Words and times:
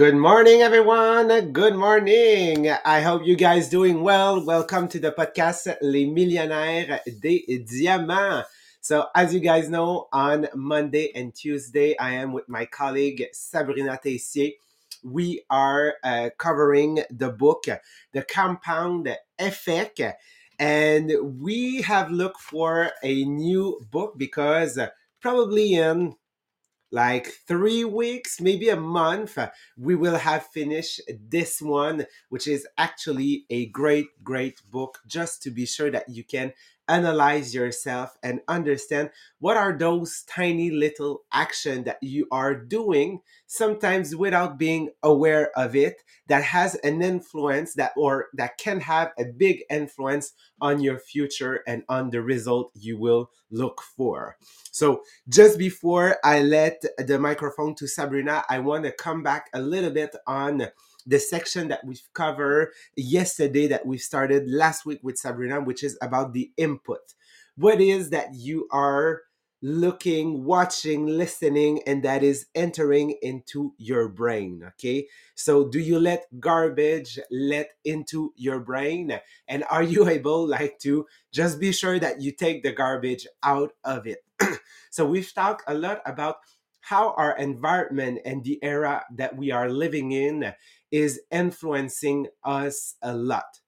Good 0.00 0.16
morning, 0.16 0.62
everyone. 0.62 1.52
Good 1.52 1.74
morning. 1.74 2.70
I 2.70 3.02
hope 3.02 3.26
you 3.26 3.36
guys 3.36 3.68
doing 3.68 4.00
well. 4.00 4.42
Welcome 4.42 4.88
to 4.88 4.98
the 4.98 5.12
podcast 5.12 5.76
Les 5.82 6.06
Millionnaires 6.06 7.00
des 7.20 7.42
Diamants. 7.68 8.46
So, 8.80 9.08
as 9.14 9.34
you 9.34 9.40
guys 9.40 9.68
know, 9.68 10.08
on 10.10 10.48
Monday 10.54 11.12
and 11.14 11.34
Tuesday, 11.34 11.98
I 11.98 12.12
am 12.12 12.32
with 12.32 12.48
my 12.48 12.64
colleague 12.64 13.26
Sabrina 13.34 14.00
Tessier. 14.02 14.52
We 15.04 15.42
are 15.50 15.96
uh, 16.02 16.30
covering 16.38 17.02
the 17.10 17.28
book, 17.28 17.66
The 18.12 18.22
Compound 18.22 19.14
Effect, 19.38 20.00
and 20.58 21.12
we 21.42 21.82
have 21.82 22.10
looked 22.10 22.40
for 22.40 22.90
a 23.02 23.24
new 23.26 23.78
book 23.90 24.14
because 24.16 24.78
probably 25.20 25.74
in 25.74 26.14
like 26.90 27.28
three 27.46 27.84
weeks, 27.84 28.40
maybe 28.40 28.68
a 28.68 28.76
month, 28.76 29.38
we 29.76 29.94
will 29.94 30.16
have 30.16 30.46
finished 30.46 31.00
this 31.28 31.62
one, 31.62 32.06
which 32.28 32.48
is 32.48 32.66
actually 32.78 33.44
a 33.50 33.66
great, 33.66 34.06
great 34.22 34.60
book, 34.70 34.98
just 35.06 35.42
to 35.42 35.50
be 35.50 35.66
sure 35.66 35.90
that 35.90 36.08
you 36.08 36.24
can 36.24 36.52
analyze 36.90 37.54
yourself 37.54 38.16
and 38.22 38.40
understand 38.48 39.10
what 39.38 39.56
are 39.56 39.76
those 39.76 40.22
tiny 40.28 40.70
little 40.70 41.22
action 41.32 41.84
that 41.84 41.98
you 42.02 42.26
are 42.32 42.54
doing 42.54 43.20
sometimes 43.46 44.16
without 44.16 44.58
being 44.58 44.90
aware 45.02 45.50
of 45.56 45.76
it 45.76 46.02
that 46.26 46.42
has 46.42 46.74
an 46.76 47.02
influence 47.02 47.74
that 47.74 47.92
or 47.96 48.28
that 48.34 48.58
can 48.58 48.80
have 48.80 49.12
a 49.18 49.24
big 49.24 49.62
influence 49.70 50.32
on 50.60 50.80
your 50.80 50.98
future 50.98 51.62
and 51.66 51.82
on 51.88 52.10
the 52.10 52.20
result 52.20 52.72
you 52.74 52.98
will 52.98 53.30
look 53.50 53.80
for. 53.96 54.36
So 54.72 55.02
just 55.28 55.58
before 55.58 56.18
I 56.24 56.42
let 56.42 56.82
the 56.98 57.18
microphone 57.18 57.74
to 57.76 57.86
Sabrina, 57.88 58.44
I 58.48 58.58
want 58.60 58.84
to 58.84 58.92
come 58.92 59.22
back 59.22 59.46
a 59.54 59.60
little 59.60 59.90
bit 59.90 60.14
on 60.26 60.68
the 61.06 61.18
section 61.18 61.68
that 61.68 61.84
we've 61.84 62.02
covered 62.12 62.72
yesterday 62.96 63.66
that 63.68 63.86
we 63.86 63.98
started 63.98 64.48
last 64.48 64.86
week 64.86 65.00
with 65.02 65.18
Sabrina, 65.18 65.60
which 65.60 65.82
is 65.82 65.98
about 66.02 66.32
the 66.32 66.50
input. 66.56 67.14
What 67.56 67.80
is 67.80 68.10
that 68.10 68.34
you 68.34 68.68
are 68.70 69.22
looking, 69.62 70.44
watching, 70.44 71.06
listening, 71.06 71.82
and 71.86 72.02
that 72.02 72.22
is 72.22 72.46
entering 72.54 73.16
into 73.22 73.74
your 73.76 74.08
brain? 74.08 74.62
Okay. 74.66 75.06
So 75.34 75.68
do 75.68 75.78
you 75.78 75.98
let 75.98 76.26
garbage 76.40 77.18
let 77.30 77.70
into 77.84 78.32
your 78.36 78.60
brain? 78.60 79.20
And 79.48 79.64
are 79.70 79.82
you 79.82 80.08
able 80.08 80.46
like 80.46 80.78
to 80.80 81.06
just 81.32 81.60
be 81.60 81.72
sure 81.72 81.98
that 81.98 82.20
you 82.20 82.32
take 82.32 82.62
the 82.62 82.72
garbage 82.72 83.26
out 83.42 83.72
of 83.84 84.06
it? 84.06 84.24
so 84.90 85.04
we've 85.06 85.32
talked 85.32 85.64
a 85.66 85.74
lot 85.74 86.00
about 86.06 86.36
how 86.80 87.12
our 87.12 87.36
environment 87.36 88.20
and 88.24 88.42
the 88.42 88.58
era 88.62 89.04
that 89.14 89.36
we 89.36 89.50
are 89.50 89.68
living 89.68 90.12
in 90.12 90.52
is 90.90 91.20
influencing 91.30 92.28
us 92.44 92.96
a 93.02 93.14
lot. 93.14 93.60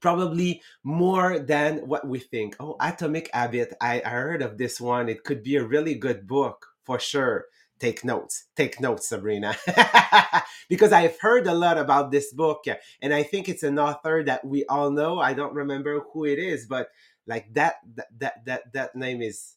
Probably 0.00 0.62
more 0.82 1.38
than 1.38 1.86
what 1.86 2.06
we 2.08 2.18
think. 2.20 2.56
Oh 2.58 2.76
atomic 2.80 3.30
habit 3.34 3.74
I, 3.80 4.02
I 4.04 4.10
heard 4.10 4.42
of 4.42 4.56
this 4.58 4.80
one. 4.80 5.08
It 5.08 5.24
could 5.24 5.42
be 5.42 5.56
a 5.56 5.64
really 5.64 5.94
good 5.94 6.26
book 6.26 6.66
for 6.84 6.98
sure. 6.98 7.46
Take 7.78 8.04
notes. 8.04 8.46
Take 8.56 8.80
notes 8.80 9.08
sabrina. 9.08 9.56
Because 10.68 10.92
i've 10.92 11.18
heard 11.20 11.46
a 11.46 11.54
lot 11.54 11.78
about 11.78 12.10
this 12.12 12.32
book 12.32 12.64
and 13.02 13.12
i 13.12 13.22
think 13.24 13.48
it's 13.48 13.64
an 13.64 13.78
author 13.78 14.22
that 14.24 14.44
we 14.44 14.64
all 14.66 14.90
know. 14.90 15.18
I 15.18 15.34
don't 15.34 15.54
remember 15.54 16.00
who 16.12 16.24
it 16.24 16.38
is 16.38 16.66
but 16.66 16.88
like 17.26 17.52
that 17.54 17.76
that 17.94 18.08
that 18.18 18.44
that, 18.46 18.72
that 18.72 18.96
name 18.96 19.20
is 19.22 19.56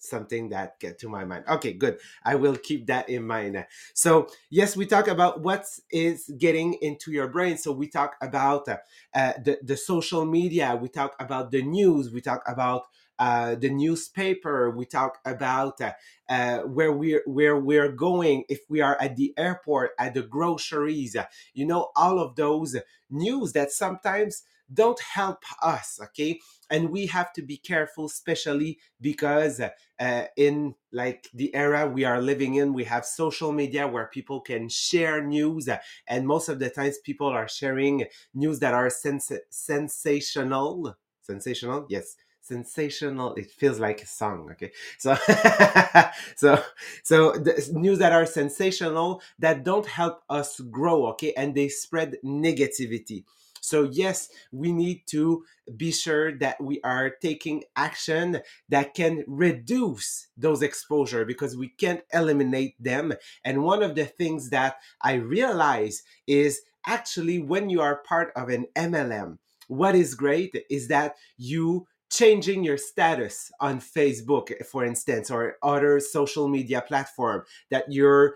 something 0.00 0.48
that 0.50 0.78
get 0.80 0.98
to 1.00 1.08
my 1.08 1.24
mind. 1.24 1.44
Okay 1.48 1.72
good. 1.72 1.98
I 2.24 2.34
will 2.34 2.56
keep 2.56 2.86
that 2.86 3.08
in 3.08 3.26
mind. 3.26 3.64
So 3.94 4.28
yes 4.50 4.76
we 4.76 4.86
talk 4.86 5.08
about 5.08 5.40
what 5.40 5.66
is 5.90 6.30
getting 6.38 6.74
into 6.74 7.12
your 7.12 7.28
brain. 7.28 7.56
So 7.58 7.72
we 7.72 7.88
talk 7.88 8.16
about 8.20 8.68
uh, 8.68 8.78
the, 9.14 9.58
the 9.62 9.76
social 9.76 10.24
media. 10.24 10.76
We 10.80 10.88
talk 10.88 11.14
about 11.20 11.50
the 11.50 11.62
news. 11.62 12.10
We 12.10 12.20
talk 12.20 12.42
about 12.46 12.84
uh, 13.18 13.54
the 13.54 13.68
newspaper. 13.68 14.70
We 14.70 14.86
talk 14.86 15.18
about 15.24 15.80
uh, 15.80 15.92
uh, 16.28 16.60
where 16.60 16.92
we're 16.92 17.22
where 17.26 17.56
we're 17.56 17.92
going 17.92 18.44
if 18.48 18.60
we 18.68 18.80
are 18.80 18.96
at 19.00 19.16
the 19.16 19.34
airport 19.36 19.90
at 19.98 20.14
the 20.14 20.22
groceries 20.22 21.16
you 21.52 21.66
know 21.66 21.90
all 21.96 22.20
of 22.20 22.36
those 22.36 22.76
news 23.10 23.52
that 23.52 23.72
sometimes 23.72 24.44
don't 24.72 25.00
help 25.00 25.42
us 25.62 25.98
okay? 26.02 26.40
And 26.70 26.90
we 26.90 27.06
have 27.06 27.32
to 27.34 27.42
be 27.42 27.56
careful 27.56 28.06
especially 28.06 28.78
because 29.00 29.60
uh, 29.60 30.24
in 30.36 30.74
like 30.92 31.28
the 31.34 31.54
era 31.54 31.86
we 31.88 32.04
are 32.04 32.20
living 32.20 32.54
in 32.54 32.72
we 32.72 32.84
have 32.84 33.04
social 33.04 33.52
media 33.52 33.86
where 33.86 34.06
people 34.06 34.40
can 34.40 34.68
share 34.68 35.22
news 35.22 35.68
and 36.06 36.26
most 36.26 36.48
of 36.48 36.58
the 36.58 36.70
times 36.70 36.98
people 36.98 37.26
are 37.28 37.48
sharing 37.48 38.04
news 38.34 38.58
that 38.60 38.74
are 38.74 38.90
sens- 38.90 39.32
sensational 39.50 40.96
sensational? 41.22 41.86
Yes. 41.88 42.16
Sensational 42.42 43.34
it 43.34 43.50
feels 43.50 43.78
like 43.78 44.02
a 44.02 44.06
song 44.06 44.48
okay? 44.52 44.72
So 44.98 45.14
so 46.36 46.62
so 47.04 47.32
the 47.32 47.68
news 47.74 47.98
that 47.98 48.12
are 48.12 48.26
sensational 48.26 49.22
that 49.38 49.62
don't 49.62 49.86
help 49.86 50.22
us 50.28 50.58
grow 50.60 51.06
okay? 51.08 51.32
And 51.36 51.54
they 51.54 51.68
spread 51.68 52.16
negativity 52.24 53.24
so 53.60 53.88
yes 53.92 54.28
we 54.52 54.72
need 54.72 55.02
to 55.06 55.44
be 55.76 55.92
sure 55.92 56.36
that 56.38 56.60
we 56.62 56.80
are 56.82 57.10
taking 57.10 57.62
action 57.76 58.40
that 58.68 58.94
can 58.94 59.24
reduce 59.26 60.28
those 60.36 60.62
exposure 60.62 61.24
because 61.24 61.56
we 61.56 61.68
can't 61.68 62.02
eliminate 62.12 62.74
them. 62.82 63.12
And 63.44 63.62
one 63.62 63.82
of 63.82 63.94
the 63.94 64.06
things 64.06 64.50
that 64.50 64.76
i 65.02 65.14
realize 65.14 66.02
is 66.26 66.62
actually 66.86 67.38
when 67.38 67.68
you 67.68 67.80
are 67.80 68.02
part 68.02 68.32
of 68.36 68.48
an 68.48 68.66
mlm 68.76 69.38
what 69.68 69.94
is 69.94 70.14
great 70.14 70.56
is 70.70 70.88
that 70.88 71.14
you 71.36 71.86
changing 72.10 72.64
your 72.64 72.78
status 72.78 73.52
on 73.60 73.80
facebook 73.80 74.64
for 74.66 74.84
instance 74.84 75.30
or 75.30 75.56
other 75.62 76.00
social 76.00 76.48
media 76.48 76.80
platform 76.80 77.44
that 77.70 77.84
you're 77.92 78.34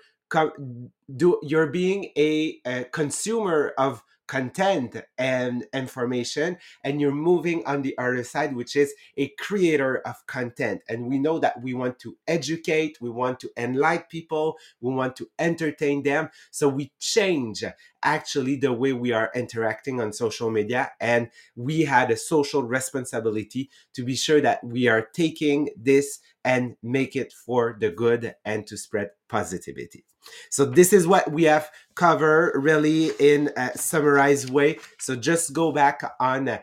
do 1.16 1.38
you're 1.42 1.68
being 1.68 2.10
a, 2.16 2.58
a 2.66 2.84
consumer 2.84 3.72
of 3.78 4.02
content 4.26 4.96
and 5.18 5.66
information 5.72 6.56
and 6.82 7.00
you're 7.00 7.12
moving 7.12 7.64
on 7.66 7.82
the 7.82 7.96
other 7.98 8.24
side 8.24 8.54
which 8.56 8.76
is 8.76 8.94
a 9.16 9.28
creator 9.38 9.98
of 10.06 10.26
content. 10.26 10.82
And 10.88 11.06
we 11.06 11.18
know 11.18 11.38
that 11.38 11.62
we 11.62 11.74
want 11.74 11.98
to 12.00 12.16
educate 12.26 12.98
we 13.00 13.10
want 13.10 13.40
to 13.40 13.50
enlighten 13.56 14.06
people 14.10 14.56
we 14.80 14.92
want 14.92 15.16
to 15.16 15.28
entertain 15.38 16.02
them. 16.02 16.30
So 16.50 16.68
we 16.68 16.92
change 16.98 17.64
actually 18.02 18.56
the 18.56 18.72
way 18.72 18.92
we 18.92 19.12
are 19.12 19.30
interacting 19.34 20.00
on 20.00 20.12
social 20.12 20.50
media. 20.50 20.92
And 21.00 21.30
we 21.56 21.82
had 21.82 22.10
a 22.10 22.16
social 22.16 22.62
responsibility 22.62 23.70
to 23.94 24.04
be 24.04 24.14
sure 24.14 24.41
that 24.41 24.62
we 24.62 24.86
are 24.88 25.08
taking 25.14 25.70
this 25.76 26.20
and 26.44 26.76
make 26.82 27.16
it 27.16 27.32
for 27.32 27.76
the 27.80 27.91
good 27.91 28.34
and 28.44 28.66
to 28.66 28.76
spread 28.76 29.10
positivity. 29.28 30.04
So 30.50 30.64
this 30.64 30.92
is 30.92 31.06
what 31.06 31.30
we 31.30 31.44
have 31.44 31.70
covered 31.94 32.53
really 32.63 33.10
in 33.18 33.51
a 33.57 33.77
summarized 33.77 34.51
way. 34.51 34.78
So 34.98 35.16
just 35.16 35.53
go 35.53 35.72
back 35.72 36.03
on 36.21 36.48
a, 36.48 36.60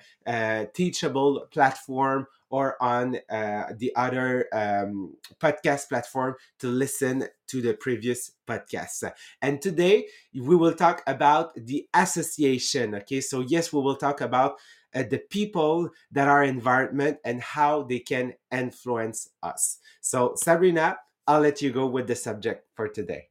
Teachable 0.74 1.48
platform 1.52 2.28
or 2.50 2.82
on 2.82 3.18
uh, 3.30 3.74
the 3.78 3.92
other 3.96 4.48
um, 4.54 5.16
podcast 5.40 5.90
platform 5.90 6.36
to 6.60 6.68
listen 6.68 7.28
to 7.48 7.62
the 7.62 7.74
previous 7.74 8.32
podcasts. 8.48 9.10
And 9.42 9.62
today 9.62 10.08
we 10.34 10.56
will 10.56 10.74
talk 10.74 11.02
about 11.08 11.56
the 11.56 11.88
association. 11.94 12.94
Okay, 12.96 13.22
so 13.22 13.40
yes, 13.42 13.74
we 13.74 13.82
will 13.82 13.96
talk 13.96 14.22
about 14.22 14.60
uh, 14.94 15.04
the 15.10 15.18
people 15.18 15.90
that 16.12 16.28
are 16.28 16.44
environment 16.44 17.18
and 17.26 17.42
how 17.42 17.84
they 17.84 18.00
can 18.00 18.34
influence 18.52 19.30
us. 19.42 19.80
So 20.02 20.36
Sabrina, 20.36 20.98
I'll 21.28 21.42
let 21.42 21.62
you 21.62 21.72
go 21.72 21.88
with 21.88 22.08
the 22.08 22.16
subject 22.16 22.68
for 22.76 22.88
today. 22.88 23.31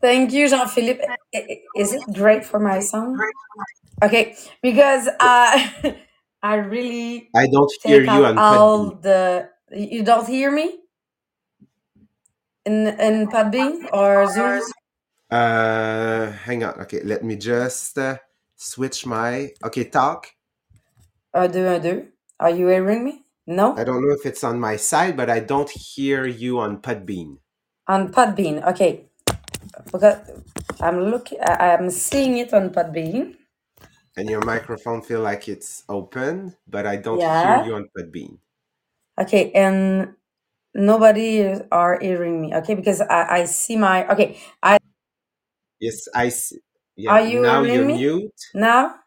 Thank 0.00 0.32
you, 0.32 0.48
Jean 0.48 0.68
Philippe. 0.68 1.02
Is 1.76 1.92
it 1.92 2.02
great 2.14 2.44
for 2.44 2.60
my 2.60 2.78
song? 2.78 3.18
Okay, 4.02 4.36
because 4.62 5.08
uh, 5.18 5.58
I 6.42 6.54
really 6.54 7.30
I 7.34 7.46
don't 7.50 7.72
hear 7.82 8.02
you 8.02 8.24
on 8.24 8.38
all 8.38 8.94
the. 8.94 9.50
You 9.74 10.02
don't 10.02 10.26
hear 10.26 10.50
me 10.50 10.78
in 12.64 12.86
in 12.86 13.26
Podbean 13.26 13.90
or 13.92 14.30
Zoom. 14.30 14.62
Uh, 15.30 16.30
hang 16.46 16.62
on. 16.62 16.78
Okay, 16.86 17.02
let 17.02 17.24
me 17.24 17.34
just 17.34 17.98
uh, 17.98 18.16
switch 18.54 19.04
my. 19.04 19.50
Okay, 19.66 19.84
talk. 19.90 20.30
Un, 21.34 21.50
deux, 21.50 21.66
un, 21.66 21.82
deux. 21.82 22.06
Are 22.38 22.50
you 22.50 22.68
hearing 22.68 23.04
me? 23.04 23.26
No. 23.46 23.76
I 23.76 23.82
don't 23.82 24.00
know 24.00 24.14
if 24.14 24.24
it's 24.24 24.44
on 24.44 24.60
my 24.60 24.76
side, 24.76 25.16
but 25.16 25.28
I 25.28 25.40
don't 25.40 25.68
hear 25.68 26.24
you 26.24 26.60
on 26.60 26.78
Podbean. 26.80 27.38
On 27.88 28.12
Podbean, 28.12 28.62
okay 28.68 29.07
because 29.92 30.18
I'm 30.80 31.00
looking, 31.10 31.38
I'm 31.42 31.90
seeing 31.90 32.38
it 32.38 32.52
on 32.54 32.70
Podbean. 32.70 33.36
And 34.18 34.28
your 34.28 34.42
microphone 34.44 35.00
feel 35.00 35.22
like 35.22 35.48
it's 35.48 35.82
open, 35.88 36.56
but 36.66 36.86
I 36.86 36.96
don't 36.96 37.20
yeah. 37.20 37.40
hear 37.40 37.64
you 37.64 37.74
on 37.74 37.88
Podbean. 37.96 38.38
Okay, 39.18 39.50
and 39.52 40.14
nobody 40.74 41.42
are 41.72 41.98
hearing 42.00 42.42
me. 42.42 42.54
Okay, 42.54 42.74
because 42.74 43.00
I, 43.02 43.42
I 43.42 43.44
see 43.46 43.76
my 43.76 44.08
okay. 44.12 44.38
I 44.62 44.78
Yes, 45.80 46.06
I 46.14 46.28
see. 46.28 46.60
Yeah, 46.96 47.12
Are 47.12 47.20
you 47.20 47.40
now 47.42 47.62
you're 47.62 47.84
me 47.84 47.94
mute. 47.94 48.40
now? 48.54 49.00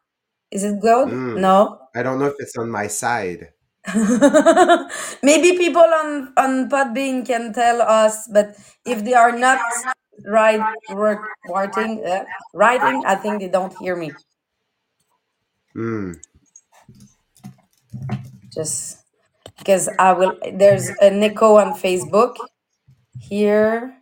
Is 0.51 0.63
it 0.63 0.81
good? 0.81 1.09
Mm, 1.09 1.35
No. 1.35 1.79
I 1.95 2.01
don't 2.03 2.17
know 2.19 2.25
if 2.25 2.35
it's 2.39 2.57
on 2.57 2.71
my 2.71 2.87
side. 2.87 3.53
Maybe 5.23 5.57
people 5.57 5.81
on 5.81 6.33
on 6.37 6.69
Podbean 6.69 7.25
can 7.25 7.51
tell 7.53 7.81
us, 7.81 8.27
but 8.31 8.53
if 8.85 9.03
they 9.03 9.13
are 9.13 9.33
not 9.33 9.57
right 10.25 10.67
wor- 10.87 11.29
writing, 11.47 12.03
uh, 12.05 12.25
writing, 12.53 13.03
I 13.05 13.15
think 13.15 13.39
they 13.41 13.49
don't 13.49 13.73
hear 13.77 13.95
me. 13.95 14.17
Mm. 15.75 16.13
Just 18.53 18.99
because 19.57 19.89
I 19.99 20.13
will. 20.13 20.37
There's 20.53 20.89
a 21.01 21.09
Nico 21.09 21.55
on 21.57 21.73
Facebook 21.73 22.35
here. 23.19 23.95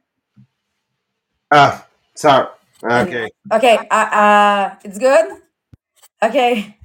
Ah, 1.52 1.86
sorry. 2.16 2.48
And 2.84 3.10
Okay. 3.10 3.30
okay, 3.52 3.88
uh, 3.90 4.10
uh, 4.24 4.76
it's 4.84 4.98
good. 4.98 5.42
Okay. 6.24 6.78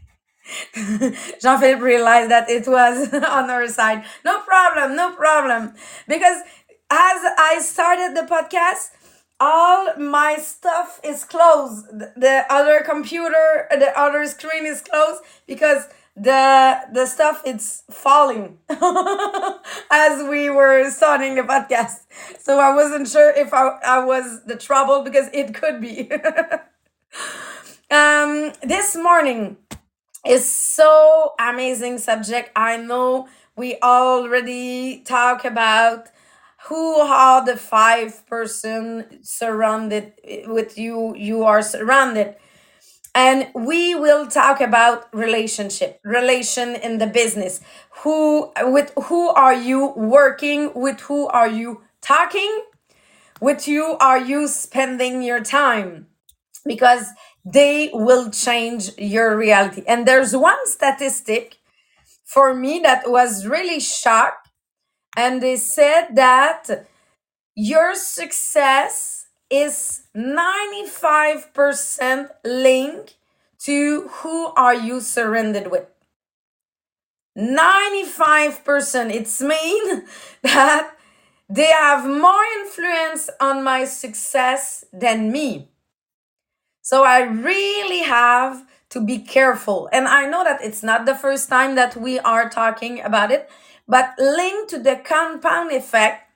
Jean-Philippe 1.41 1.81
realized 1.81 2.31
that 2.31 2.49
it 2.51 2.67
was 2.69 3.13
on 3.15 3.51
our 3.51 3.67
side. 3.69 4.05
No 4.25 4.41
problem, 4.41 4.97
no 4.97 5.13
problem. 5.15 5.75
Because 6.09 6.39
as 6.91 7.19
I 7.39 7.61
started 7.63 8.17
the 8.17 8.27
podcast, 8.29 8.91
all 9.45 9.95
my 9.97 10.37
stuff 10.37 11.01
is 11.05 11.23
closed. 11.25 11.87
The 12.01 12.13
the 12.17 12.37
other 12.49 12.81
computer, 12.93 13.67
the 13.71 13.93
other 14.05 14.25
screen 14.27 14.65
is 14.65 14.81
closed 14.81 15.21
because 15.47 15.83
the 16.17 16.81
the 16.93 17.05
stuff 17.07 17.43
it's 17.45 17.83
falling 17.91 18.59
as 20.05 20.15
we 20.33 20.49
were 20.49 20.91
starting 20.91 21.35
the 21.35 21.43
podcast. 21.43 21.99
So 22.39 22.59
I 22.59 22.75
wasn't 22.75 23.07
sure 23.09 23.31
if 23.45 23.53
I, 23.53 23.65
I 23.97 24.05
was 24.05 24.45
the 24.47 24.57
trouble 24.57 25.03
because 25.03 25.29
it 25.33 25.53
could 25.55 25.81
be. 25.81 26.11
um 28.01 28.53
this 28.63 28.97
morning 28.97 29.57
is 30.27 30.45
so 30.49 31.35
amazing 31.39 31.99
subject. 31.99 32.51
I 32.57 32.79
know 32.79 33.29
we 33.57 33.77
already 33.83 35.03
talk 35.05 35.45
about 35.45 36.09
who 36.69 36.97
are 36.97 37.45
the 37.45 37.57
five 37.57 38.27
person 38.27 39.21
surrounded 39.23 40.13
eh, 40.25 40.45
with 40.47 40.79
you 40.79 41.15
you 41.17 41.45
are 41.45 41.63
surrounded. 41.63 42.37
And 43.15 43.49
we 43.55 43.95
will 43.95 44.27
talk 44.27 44.61
about 44.61 45.15
relationship 45.15 46.01
relation 46.05 46.75
in 46.75 46.99
the 46.99 47.07
business. 47.07 47.61
Who 48.03 48.53
with 48.63 48.93
who 49.05 49.29
are 49.29 49.55
you 49.55 49.93
working? 49.97 50.73
With 50.75 51.01
who 51.03 51.29
are 51.29 51.49
you 51.49 51.83
talking? 52.01 52.65
With 53.41 53.69
you 53.69 53.97
are 54.01 54.19
you 54.19 54.49
spending 54.49 55.23
your 55.23 55.41
time? 55.41 56.09
Because 56.67 57.07
they 57.45 57.91
will 57.93 58.31
change 58.31 58.91
your 58.99 59.37
reality. 59.37 59.85
And 59.87 60.07
there's 60.09 60.35
one 60.35 60.67
statistic 60.67 61.59
for 62.25 62.55
me 62.55 62.81
that 62.81 63.11
was 63.11 63.47
really 63.47 63.81
shocked, 63.81 64.44
and 65.17 65.43
they 65.43 65.57
said 65.57 66.15
that 66.15 66.87
your 67.55 67.95
success 67.95 69.27
is 69.51 70.05
95% 70.17 72.31
linked 72.45 73.15
to 73.61 74.09
who 74.09 74.47
are 74.57 74.75
you 74.75 75.01
surrendered 75.01 75.71
with. 75.71 75.87
95% 77.37 79.13
it's 79.13 79.41
mean 79.41 80.05
that 80.43 80.97
they 81.49 81.67
have 81.67 82.07
more 82.07 82.45
influence 82.61 83.29
on 83.41 83.65
my 83.65 83.85
success 83.85 84.85
than 84.93 85.31
me. 85.31 85.69
So 86.83 87.05
I 87.05 87.21
really 87.21 88.03
have 88.03 88.67
to 88.91 89.01
be 89.01 89.19
careful. 89.19 89.89
And 89.93 90.07
I 90.07 90.27
know 90.27 90.45
that 90.45 90.61
it's 90.63 90.83
not 90.83 91.07
the 91.07 91.15
first 91.15 91.49
time 91.49 91.75
that 91.75 91.97
we 91.97 92.19
are 92.21 92.49
talking 92.49 93.01
about 93.01 93.33
it, 93.33 93.51
but 93.89 94.15
linked 94.19 94.71
to 94.71 94.79
the 94.79 94.97
compound 94.97 95.73
effect, 95.73 96.31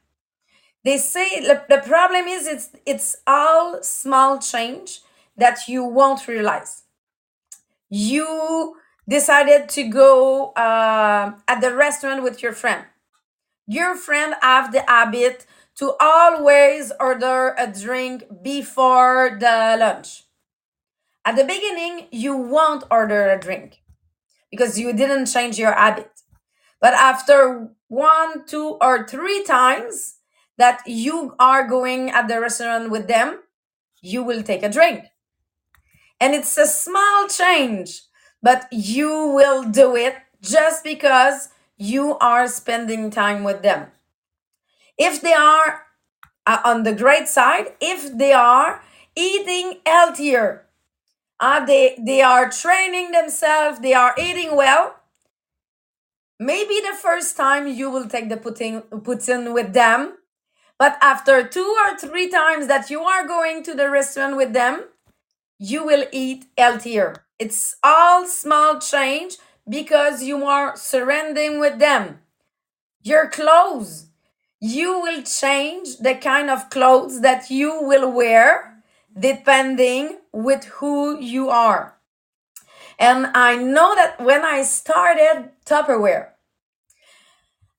they 0.85 0.99
say 0.99 1.41
the, 1.41 1.65
the 1.69 1.79
problem 1.87 2.27
is 2.27 2.47
it's 2.47 2.71
it's 2.87 3.17
all 3.27 3.83
small 3.83 4.39
change 4.39 5.01
that 5.37 5.69
you 5.69 5.85
won't 5.85 6.27
realize. 6.29 6.85
You 7.91 8.77
decided 9.09 9.69
to 9.71 9.85
go 9.89 10.51
uh, 10.53 11.33
at 11.47 11.61
the 11.61 11.75
restaurant 11.75 12.23
with 12.23 12.43
your 12.43 12.53
friend. 12.53 12.85
Your 13.67 13.97
friend 13.97 14.35
have 14.43 14.73
the 14.73 14.85
habit 14.89 15.47
to 15.77 15.95
always 16.01 16.93
order 17.01 17.55
a 17.59 17.69
drink 17.73 18.25
before 18.43 19.39
the 19.41 19.77
lunch. 19.79 20.25
At 21.25 21.37
the 21.37 21.45
beginning, 21.45 22.09
you 22.11 22.37
won't 22.37 22.85
order 22.91 23.31
a 23.31 23.39
drink 23.39 23.83
because 24.51 24.79
you 24.79 24.93
didn't 24.95 25.27
change 25.27 25.59
your 25.59 25.73
habit. 25.73 26.18
But 26.81 26.95
after 26.95 27.71
one, 27.89 28.47
two, 28.47 28.79
or 28.81 29.07
three 29.07 29.43
times 29.45 30.17
that 30.59 30.83
you 30.87 31.35
are 31.39 31.67
going 31.67 32.11
at 32.11 32.29
the 32.29 32.41
restaurant 32.41 32.91
with 32.91 33.09
them, 33.09 33.41
you 34.01 34.23
will 34.23 34.43
take 34.43 34.63
a 34.63 34.69
drink. 34.69 35.05
And 36.21 36.35
it's 36.35 36.57
a 36.59 36.67
small 36.67 37.29
change, 37.29 38.03
but 38.43 38.67
you 38.73 39.09
will 39.11 39.65
do 39.65 39.97
it 39.97 40.17
just 40.41 40.85
because 40.85 41.49
you 41.77 42.17
are 42.19 42.49
spending 42.49 43.11
time 43.11 43.45
with 43.45 43.63
them. 43.63 43.89
If 44.99 45.21
they 45.21 45.33
are 45.33 45.83
uh, 46.47 46.61
on 46.65 46.85
the 46.85 46.95
great 46.95 47.29
side, 47.29 47.75
if 47.81 48.17
they 48.19 48.33
are 48.33 48.83
eating 49.17 49.81
healthier, 49.87 50.67
uh, 51.41 51.65
they 51.67 51.99
they 52.01 52.23
are 52.23 52.51
training 52.51 53.13
themselves, 53.13 53.81
they 53.81 53.95
are 53.95 54.15
eating 54.19 54.57
well. 54.57 54.97
Maybe 56.39 56.81
the 56.81 56.97
first 56.97 57.37
time 57.37 57.67
you 57.67 57.91
will 57.91 58.07
take 58.07 58.29
the 58.29 58.37
pudding 58.37 58.83
pudding 58.83 59.53
with 59.53 59.73
them, 59.73 60.19
but 60.79 60.97
after 61.03 61.43
two 61.47 61.75
or 61.85 61.99
three 61.99 62.29
times 62.29 62.69
that 62.69 62.91
you 62.91 63.03
are 63.03 63.27
going 63.27 63.65
to 63.65 63.75
the 63.75 63.91
restaurant 63.91 64.37
with 64.37 64.53
them, 64.53 64.85
you 65.59 65.85
will 65.85 66.07
eat 66.13 66.47
healthier. 66.57 67.25
It's 67.41 67.75
all 67.83 68.27
small 68.27 68.79
change 68.79 69.37
because 69.69 70.23
you 70.23 70.45
are 70.45 70.77
surrendering 70.77 71.59
with 71.59 71.81
them. 71.81 72.21
Your 73.03 73.29
clothes, 73.29 74.07
you 74.61 75.01
will 75.01 75.23
change 75.23 75.99
the 75.99 76.15
kind 76.15 76.51
of 76.51 76.71
clothes 76.71 77.21
that 77.23 77.51
you 77.51 77.83
will 77.83 78.11
wear 78.13 78.83
depending 79.19 80.19
with 80.33 80.65
who 80.65 81.19
you 81.19 81.49
are. 81.51 81.98
And 82.99 83.27
I 83.35 83.57
know 83.57 83.95
that 83.95 84.21
when 84.21 84.45
I 84.45 84.63
started 84.63 85.51
Tupperware, 85.65 86.31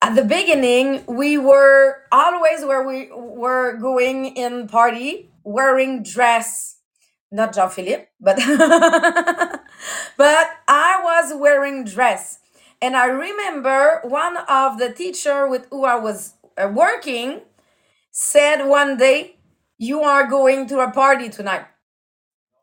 at 0.01 0.15
the 0.15 0.23
beginning, 0.23 1.03
we 1.07 1.37
were 1.37 2.03
always 2.11 2.63
where 2.63 2.87
we 2.87 3.09
were 3.11 3.75
going 3.77 4.27
in 4.37 4.67
party 4.67 5.29
wearing 5.43 6.03
dress. 6.03 6.77
Not 7.31 7.53
Jean 7.53 7.69
Philippe, 7.69 8.07
but 8.19 8.37
but 10.17 10.47
I 10.67 10.99
was 11.03 11.33
wearing 11.35 11.83
dress. 11.83 12.39
And 12.81 12.95
I 12.95 13.05
remember 13.07 13.99
one 14.03 14.37
of 14.47 14.79
the 14.79 14.91
teacher 14.91 15.47
with 15.47 15.67
who 15.69 15.83
I 15.85 15.95
was 15.95 16.35
uh, 16.57 16.69
working 16.73 17.41
said 18.11 18.65
one 18.65 18.97
day, 18.97 19.35
"You 19.77 20.01
are 20.01 20.25
going 20.27 20.65
to 20.67 20.79
a 20.79 20.91
party 20.91 21.29
tonight." 21.29 21.65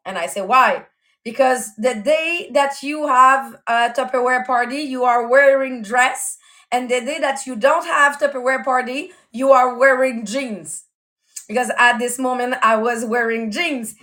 And 0.07 0.17
I 0.19 0.27
said, 0.27 0.49
"Why?" 0.49 0.87
Because 1.27 1.75
the 1.75 1.97
day 1.97 2.51
that 2.55 2.85
you 2.85 3.09
have 3.09 3.57
a 3.67 3.91
Tupperware 3.91 4.47
party, 4.47 4.79
you 4.79 5.03
are 5.03 5.27
wearing 5.27 5.83
dress, 5.83 6.39
and 6.71 6.89
the 6.89 7.01
day 7.01 7.19
that 7.19 7.47
you 7.49 7.57
don't 7.57 7.85
have 7.85 8.21
Tupperware 8.21 8.65
party, 8.65 9.11
you 9.33 9.51
are 9.51 9.77
wearing 9.77 10.25
jeans. 10.25 10.85
Because 11.49 11.73
at 11.77 11.99
this 11.99 12.21
moment, 12.21 12.55
I 12.63 12.77
was 12.77 13.05
wearing 13.05 13.51
jeans, 13.51 13.97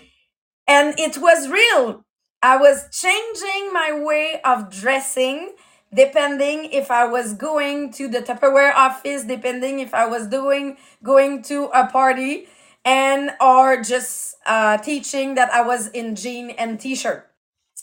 and 0.68 1.00
it 1.00 1.18
was 1.18 1.48
real. 1.50 2.06
I 2.42 2.58
was 2.58 2.90
changing 2.92 3.72
my 3.72 4.02
way 4.04 4.42
of 4.44 4.70
dressing 4.70 5.54
depending 5.94 6.66
if 6.74 6.92
I 6.92 7.06
was 7.06 7.36
going 7.36 7.94
to 7.94 8.10
the 8.10 8.20
Tupperware 8.22 8.74
office, 8.76 9.24
depending 9.24 9.80
if 9.80 9.94
I 9.94 10.08
was 10.08 10.28
doing 10.28 10.78
going 11.04 11.44
to 11.44 11.66
a 11.74 11.88
party, 11.88 12.48
and 12.86 13.32
or 13.40 13.82
just 13.82 14.36
uh, 14.46 14.78
teaching 14.78 15.36
that 15.36 15.54
I 15.54 15.62
was 15.62 15.88
in 15.90 16.16
jean 16.16 16.52
and 16.52 16.80
t-shirt. 16.80 17.30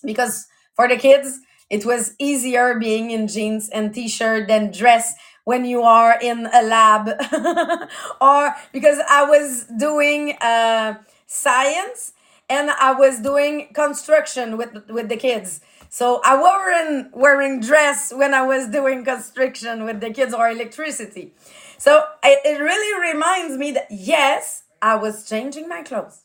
Because 0.04 0.46
for 0.74 0.88
the 0.88 0.96
kids, 0.96 1.40
it 1.68 1.84
was 1.84 2.14
easier 2.18 2.78
being 2.78 3.10
in 3.10 3.28
jeans 3.28 3.68
and 3.68 3.94
t-shirt 3.94 4.48
than 4.48 4.72
dress 4.72 5.14
when 5.44 5.64
you 5.64 5.82
are 5.82 6.18
in 6.20 6.46
a 6.52 6.62
lab 6.62 7.08
or 8.20 8.54
because 8.72 8.98
I 9.08 9.24
was 9.24 9.66
doing 9.78 10.36
uh, 10.40 10.94
science 11.26 12.12
and 12.48 12.70
I 12.70 12.92
was 12.92 13.20
doing 13.20 13.68
construction 13.72 14.56
with 14.56 14.90
with 14.90 15.08
the 15.08 15.16
kids. 15.16 15.60
So 15.88 16.20
I 16.24 16.36
wasn't 16.36 17.16
wearing 17.16 17.60
dress 17.60 18.12
when 18.14 18.32
I 18.32 18.42
was 18.42 18.68
doing 18.68 19.04
construction 19.04 19.84
with 19.84 20.00
the 20.00 20.10
kids 20.10 20.32
or 20.32 20.48
electricity. 20.48 21.32
So 21.78 22.04
it, 22.22 22.38
it 22.44 22.60
really 22.60 23.12
reminds 23.12 23.56
me 23.56 23.72
that 23.72 23.88
yes, 23.90 24.64
I 24.82 24.96
was 24.96 25.28
changing 25.28 25.68
my 25.68 25.82
clothes. 25.82 26.22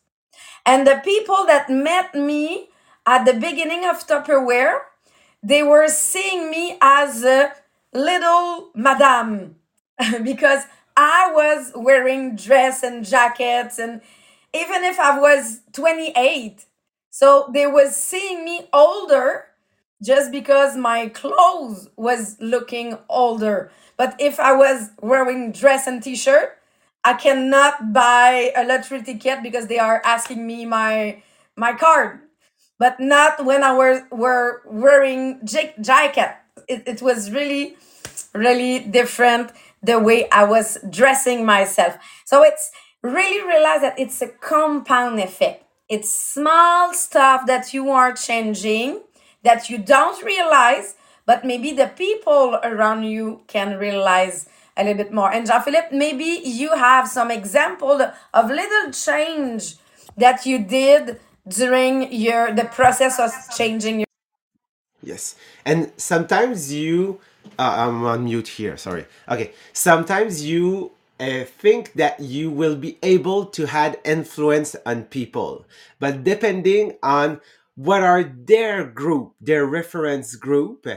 And 0.66 0.86
the 0.86 1.02
people 1.04 1.46
that 1.46 1.70
met 1.70 2.16
me 2.16 2.70
at 3.06 3.26
the 3.26 3.34
beginning 3.34 3.86
of 3.86 4.06
Tupperware, 4.06 4.80
they 5.44 5.64
were 5.64 5.88
seeing 5.88 6.50
me 6.50 6.78
as 6.82 7.24
a 7.24 7.54
little 7.94 8.72
madame 8.74 9.56
because 10.24 10.64
I 10.98 11.32
was 11.34 11.72
wearing 11.76 12.36
dress 12.36 12.84
and 12.84 13.06
jackets 13.06 13.80
and 13.80 14.02
even 14.54 14.84
if 14.84 15.00
I 15.00 15.20
was 15.20 15.62
28. 15.74 16.66
So 17.10 17.50
they 17.54 17.68
was 17.68 17.96
seeing 17.96 18.44
me 18.44 18.68
older 18.74 19.46
just 20.04 20.32
because 20.32 20.78
my 20.78 21.08
clothes 21.10 21.90
was 21.96 22.38
looking 22.40 22.98
older. 23.10 23.72
But 23.98 24.16
if 24.20 24.40
I 24.40 24.54
was 24.54 24.92
wearing 25.02 25.52
dress 25.52 25.88
and 25.88 26.02
t-shirt, 26.02 26.58
I 27.06 27.14
cannot 27.16 27.94
buy 27.94 28.54
a 28.58 28.66
lottery 28.66 29.04
ticket 29.04 29.44
because 29.44 29.68
they 29.68 29.80
are 29.80 30.02
asking 30.06 30.48
me 30.48 30.66
my 30.66 31.24
my 31.58 31.74
card. 31.74 32.22
But 32.80 33.00
not 33.00 33.46
when 33.46 33.64
I 33.64 33.74
was 33.74 34.02
were 34.12 34.64
wearing 34.68 35.42
ja- 35.48 35.74
jacket. 35.82 36.36
It, 36.68 36.84
it 36.88 37.02
was 37.02 37.32
really, 37.32 37.78
really 38.34 38.80
different 38.80 39.52
the 39.84 40.00
way 40.00 40.30
I 40.32 40.46
was 40.46 40.78
dressing 40.90 41.46
myself. 41.46 41.98
So 42.26 42.44
it's 42.44 42.72
really 43.04 43.48
realize 43.48 43.82
that 43.82 44.00
it's 44.00 44.22
a 44.22 44.30
compound 44.30 45.20
effect. 45.20 45.64
It's 45.90 46.14
small 46.14 46.94
stuff 46.94 47.46
that 47.48 47.74
you 47.74 47.92
are 47.92 48.14
changing 48.14 49.02
that 49.44 49.70
you 49.70 49.78
don't 49.78 50.24
realize, 50.24 50.96
but 51.28 51.46
maybe 51.46 51.72
the 51.72 51.88
people 51.88 52.60
around 52.64 53.04
you 53.04 53.42
can 53.48 53.78
realize 53.78 54.50
a 54.78 54.84
little 54.84 54.98
bit 55.04 55.14
more. 55.14 55.32
And 55.32 55.46
Jean-Philippe, 55.46 55.96
maybe 55.96 56.42
you 56.44 56.76
have 56.76 57.08
some 57.08 57.32
example 57.32 58.02
of 58.34 58.50
little 58.50 58.92
change 58.92 59.76
that 60.18 60.46
you 60.46 60.60
did 60.60 61.20
during 61.48 62.12
your 62.12 62.54
the 62.54 62.66
process 62.66 63.20
of 63.20 63.32
changing 63.56 64.00
your 64.00 64.06
Yes. 65.06 65.36
And 65.66 65.92
sometimes 65.98 66.74
you, 66.74 67.20
uh, 67.60 67.76
I'm 67.78 68.04
on 68.06 68.26
mute 68.26 68.48
here, 68.48 68.76
sorry. 68.76 69.06
Okay. 69.30 69.54
Sometimes 69.72 70.44
you 70.44 70.92
uh, 71.20 71.44
think 71.44 71.94
that 71.94 72.20
you 72.20 72.50
will 72.50 72.76
be 72.76 72.98
able 73.04 73.46
to 73.46 73.68
have 73.68 73.98
influence 74.04 74.76
on 74.84 75.04
people, 75.04 75.66
but 76.00 76.24
depending 76.24 76.98
on 77.04 77.40
what 77.76 78.02
are 78.02 78.24
their 78.24 78.84
group, 78.84 79.34
their 79.40 79.66
reference 79.66 80.36
group, 80.36 80.88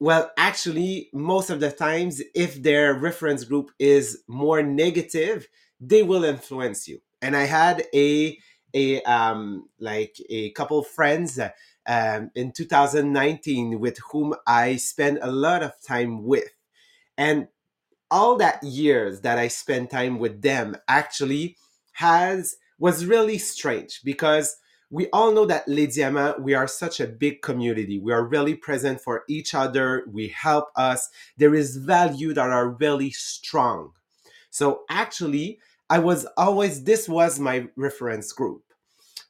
well, 0.00 0.32
actually, 0.38 1.10
most 1.12 1.50
of 1.50 1.60
the 1.60 1.70
times, 1.70 2.22
if 2.34 2.62
their 2.62 2.94
reference 2.94 3.44
group 3.44 3.70
is 3.78 4.22
more 4.28 4.62
negative, 4.62 5.46
they 5.80 6.02
will 6.02 6.24
influence 6.24 6.88
you. 6.88 7.00
And 7.22 7.36
I 7.36 7.44
had 7.44 7.84
a 7.94 8.38
a 8.74 9.02
um 9.02 9.68
like 9.80 10.16
a 10.30 10.52
couple 10.52 10.82
friends 10.84 11.38
um 11.86 12.30
in 12.34 12.52
2019 12.52 13.80
with 13.80 13.98
whom 14.12 14.34
I 14.46 14.76
spent 14.76 15.18
a 15.22 15.30
lot 15.30 15.62
of 15.62 15.72
time 15.86 16.24
with. 16.24 16.48
And 17.18 17.48
all 18.10 18.36
that 18.36 18.62
years 18.62 19.20
that 19.22 19.38
I 19.38 19.48
spent 19.48 19.90
time 19.90 20.18
with 20.18 20.42
them 20.42 20.76
actually 20.88 21.56
has 21.94 22.56
was 22.78 23.06
really 23.06 23.38
strange 23.38 24.00
because 24.04 24.56
we 24.90 25.08
all 25.12 25.32
know 25.32 25.46
that 25.46 25.68
Les 25.68 25.86
Diamants, 25.86 26.40
we 26.40 26.52
are 26.54 26.66
such 26.66 26.98
a 27.00 27.06
big 27.06 27.42
community. 27.42 27.98
We 27.98 28.12
are 28.12 28.24
really 28.24 28.54
present 28.54 29.00
for 29.00 29.24
each 29.28 29.54
other. 29.54 30.04
We 30.12 30.28
help 30.28 30.68
us. 30.76 31.08
There 31.36 31.54
is 31.54 31.76
value 31.76 32.34
that 32.34 32.50
are 32.50 32.70
really 32.70 33.10
strong. 33.10 33.92
So 34.50 34.82
actually, 34.90 35.60
I 35.88 36.00
was 36.00 36.26
always, 36.36 36.84
this 36.84 37.08
was 37.08 37.38
my 37.38 37.68
reference 37.76 38.32
group. 38.32 38.64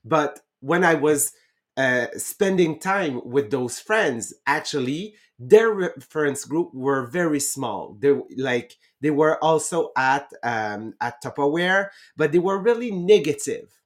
But 0.02 0.40
when 0.60 0.82
I 0.82 0.94
was 0.94 1.32
uh, 1.76 2.06
spending 2.16 2.78
time 2.78 3.20
with 3.24 3.50
those 3.50 3.78
friends, 3.78 4.32
actually, 4.46 5.14
their 5.38 5.70
reference 5.70 6.44
group 6.44 6.74
were 6.74 7.06
very 7.06 7.40
small. 7.40 7.96
They 7.98 8.14
like 8.36 8.76
they 9.00 9.10
were 9.10 9.42
also 9.42 9.90
at 9.96 10.30
um, 10.42 10.92
at 11.00 11.22
Tupperware, 11.22 11.88
but 12.16 12.32
they 12.32 12.38
were 12.38 12.58
really 12.58 12.90
negative. 12.90 13.79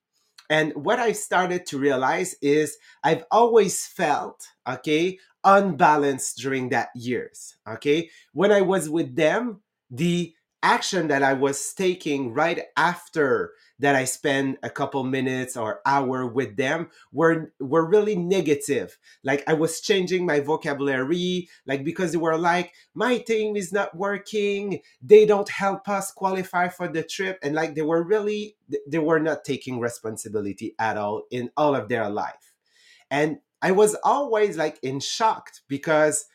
And 0.51 0.73
what 0.75 0.99
I 0.99 1.13
started 1.13 1.67
to 1.67 1.79
realize 1.79 2.35
is 2.43 2.77
I've 3.03 3.25
always 3.31 3.87
felt 3.87 4.47
okay 4.69 5.19
unbalanced 5.43 6.39
during 6.39 6.71
that 6.71 6.89
years. 6.95 7.57
Okay, 7.69 8.11
when 8.33 8.53
I 8.53 8.63
was 8.63 8.89
with 8.89 9.15
them, 9.17 9.61
the 9.91 10.35
action 10.63 11.09
that 11.09 11.23
I 11.23 11.35
was 11.35 11.75
taking 11.75 12.33
right 12.33 12.63
after 12.77 13.53
that 13.79 13.95
I 13.97 14.05
spend 14.05 14.59
a 14.63 14.71
couple 14.71 15.03
minutes 15.05 15.57
or 15.57 15.81
hour 15.85 16.27
with 16.27 16.57
them 16.57 16.91
were 17.13 17.53
were 17.59 17.85
really 17.85 18.17
negative. 18.17 18.99
Like 19.25 19.43
I 19.49 19.55
was 19.55 19.81
changing 19.81 20.27
my 20.27 20.41
vocabulary, 20.41 21.49
like 21.67 21.85
because 21.85 22.13
they 22.13 22.19
were 22.19 22.39
like, 22.39 22.73
my 22.95 23.19
team 23.19 23.57
is 23.57 23.73
not 23.73 23.97
working, 23.97 24.81
they 25.03 25.27
don't 25.27 25.49
help 25.49 25.89
us 25.89 26.13
qualify 26.13 26.69
for 26.69 26.89
the 26.89 27.03
trip, 27.03 27.39
and 27.43 27.55
like 27.55 27.75
they 27.75 27.83
were 27.83 28.03
really 28.03 28.57
they 28.87 28.99
were 28.99 29.21
not 29.21 29.45
taking 29.45 29.81
responsibility 29.81 30.75
at 30.79 30.97
all 30.97 31.23
in 31.31 31.51
all 31.57 31.75
of 31.75 31.89
their 31.89 32.09
life. 32.09 32.53
And 33.11 33.39
I 33.63 33.73
was 33.73 33.97
always 34.05 34.57
like 34.57 34.79
in 34.83 35.01
shocked 35.01 35.63
because 35.69 36.27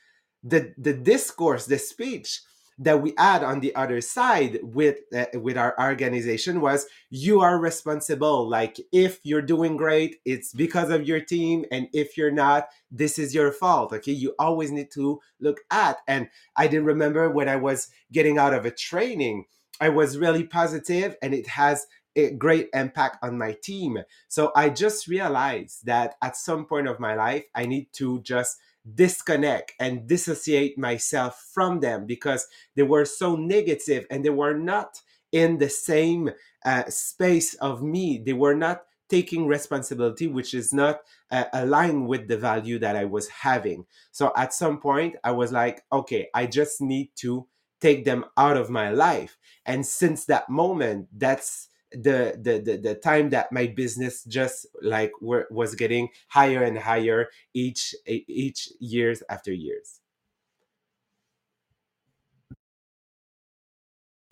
the 0.44 0.74
the 0.78 0.94
discourse, 0.94 1.66
the 1.66 1.78
speech 1.78 2.42
that 2.80 3.02
we 3.02 3.14
had 3.18 3.44
on 3.44 3.60
the 3.60 3.76
other 3.76 4.00
side 4.00 4.60
with 4.64 5.00
uh, 5.14 5.26
with 5.34 5.58
our 5.58 5.76
organization 5.80 6.62
was 6.62 6.88
you 7.10 7.42
are 7.42 7.60
responsible. 7.60 8.48
Like 8.48 8.80
if 8.92 9.20
you're 9.24 9.42
doing 9.42 9.76
great 9.76 10.18
it's 10.26 10.54
because 10.54 10.90
of 10.90 11.06
your 11.06 11.20
team 11.20 11.66
and 11.72 11.90
if 11.94 12.18
you're 12.18 12.32
not 12.32 12.70
this 12.90 13.20
is 13.20 13.36
your 13.36 13.52
fault. 13.52 13.92
Okay? 13.94 14.14
You 14.14 14.34
always 14.40 14.72
need 14.72 14.92
to 14.92 15.20
look 15.40 15.60
at 15.72 15.98
and 16.08 16.30
i 16.56 16.68
didn't 16.68 16.86
remember 16.86 17.30
when 17.30 17.50
i 17.50 17.56
was 17.56 17.90
getting 18.12 18.38
out 18.38 18.54
of 18.54 18.66
a 18.66 18.72
training 18.72 19.46
i 19.80 19.90
was 19.90 20.18
really 20.18 20.44
positive 20.44 21.16
and 21.22 21.34
it 21.34 21.48
has 21.48 21.88
a 22.16 22.32
great 22.32 22.70
impact 22.74 23.18
on 23.24 23.38
my 23.38 23.56
team. 23.62 24.00
So 24.28 24.52
i 24.56 24.70
just 24.70 25.08
realized 25.08 25.86
that 25.86 26.16
at 26.22 26.38
some 26.38 26.66
point 26.66 26.88
of 26.88 27.00
my 27.00 27.16
life 27.16 27.46
i 27.56 27.66
need 27.66 27.88
to 27.94 28.22
just 28.22 28.58
disconnect 28.96 29.74
and 29.80 30.08
dissociate 30.08 30.78
myself 30.78 31.50
from 31.54 31.80
them 31.80 32.06
because 32.06 32.48
they 32.76 32.84
were 32.84 33.06
so 33.06 33.36
negative 33.36 34.06
and 34.10 34.24
they 34.24 34.30
were 34.30 34.54
not 34.58 35.02
in 35.32 35.58
the 35.58 35.70
same 35.70 36.32
uh, 36.66 36.84
space 36.90 37.54
of 37.56 37.82
me. 37.84 38.22
They 38.24 38.34
were 38.34 38.56
not 38.56 38.84
taking 39.10 39.48
responsibility, 39.48 40.28
which 40.28 40.54
is 40.54 40.74
not 40.74 41.00
uh, 41.32 41.46
aligned 41.54 42.08
with 42.08 42.28
the 42.28 42.38
value 42.38 42.78
that 42.80 42.96
I 42.96 43.06
was 43.06 43.28
having. 43.28 43.86
So 44.12 44.32
at 44.36 44.54
some 44.54 44.80
point, 44.80 45.16
I 45.24 45.32
was 45.32 45.52
like, 45.52 45.84
okay, 45.92 46.28
I 46.34 46.46
just 46.46 46.80
need 46.82 47.12
to 47.18 47.48
take 47.82 48.06
them 48.06 48.26
out 48.38 48.58
of 48.58 48.70
my 48.70 48.92
life. 48.92 49.38
And 49.66 49.86
since 49.86 50.26
that 50.26 50.50
moment, 50.50 51.08
that's 51.16 51.69
the, 51.92 52.38
the 52.42 52.60
the 52.60 52.78
the 52.78 52.96
time 52.96 53.30
that 53.32 53.52
my 53.52 53.68
business 53.68 54.24
just 54.26 54.68
like 54.82 55.12
were, 55.22 55.48
was 55.52 55.76
getting 55.76 56.10
higher 56.30 56.64
and 56.64 56.78
higher 56.78 57.30
each 57.54 57.96
each 58.08 58.70
years 58.80 59.24
after 59.30 59.54
years. 59.54 60.00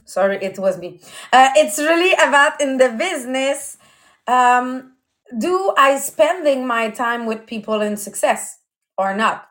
Sorry 0.05 0.37
it 0.43 0.57
was 0.59 0.77
me. 0.77 1.01
Uh, 1.33 1.49
it's 1.55 1.77
really 1.79 2.13
about 2.13 2.61
in 2.61 2.77
the 2.77 2.89
business 2.89 3.77
um, 4.27 4.93
do 5.37 5.73
i 5.77 5.97
spending 5.97 6.65
my 6.67 6.89
time 6.89 7.25
with 7.25 7.45
people 7.47 7.81
in 7.81 7.97
success 7.97 8.59
or 8.97 9.15
not? 9.15 9.49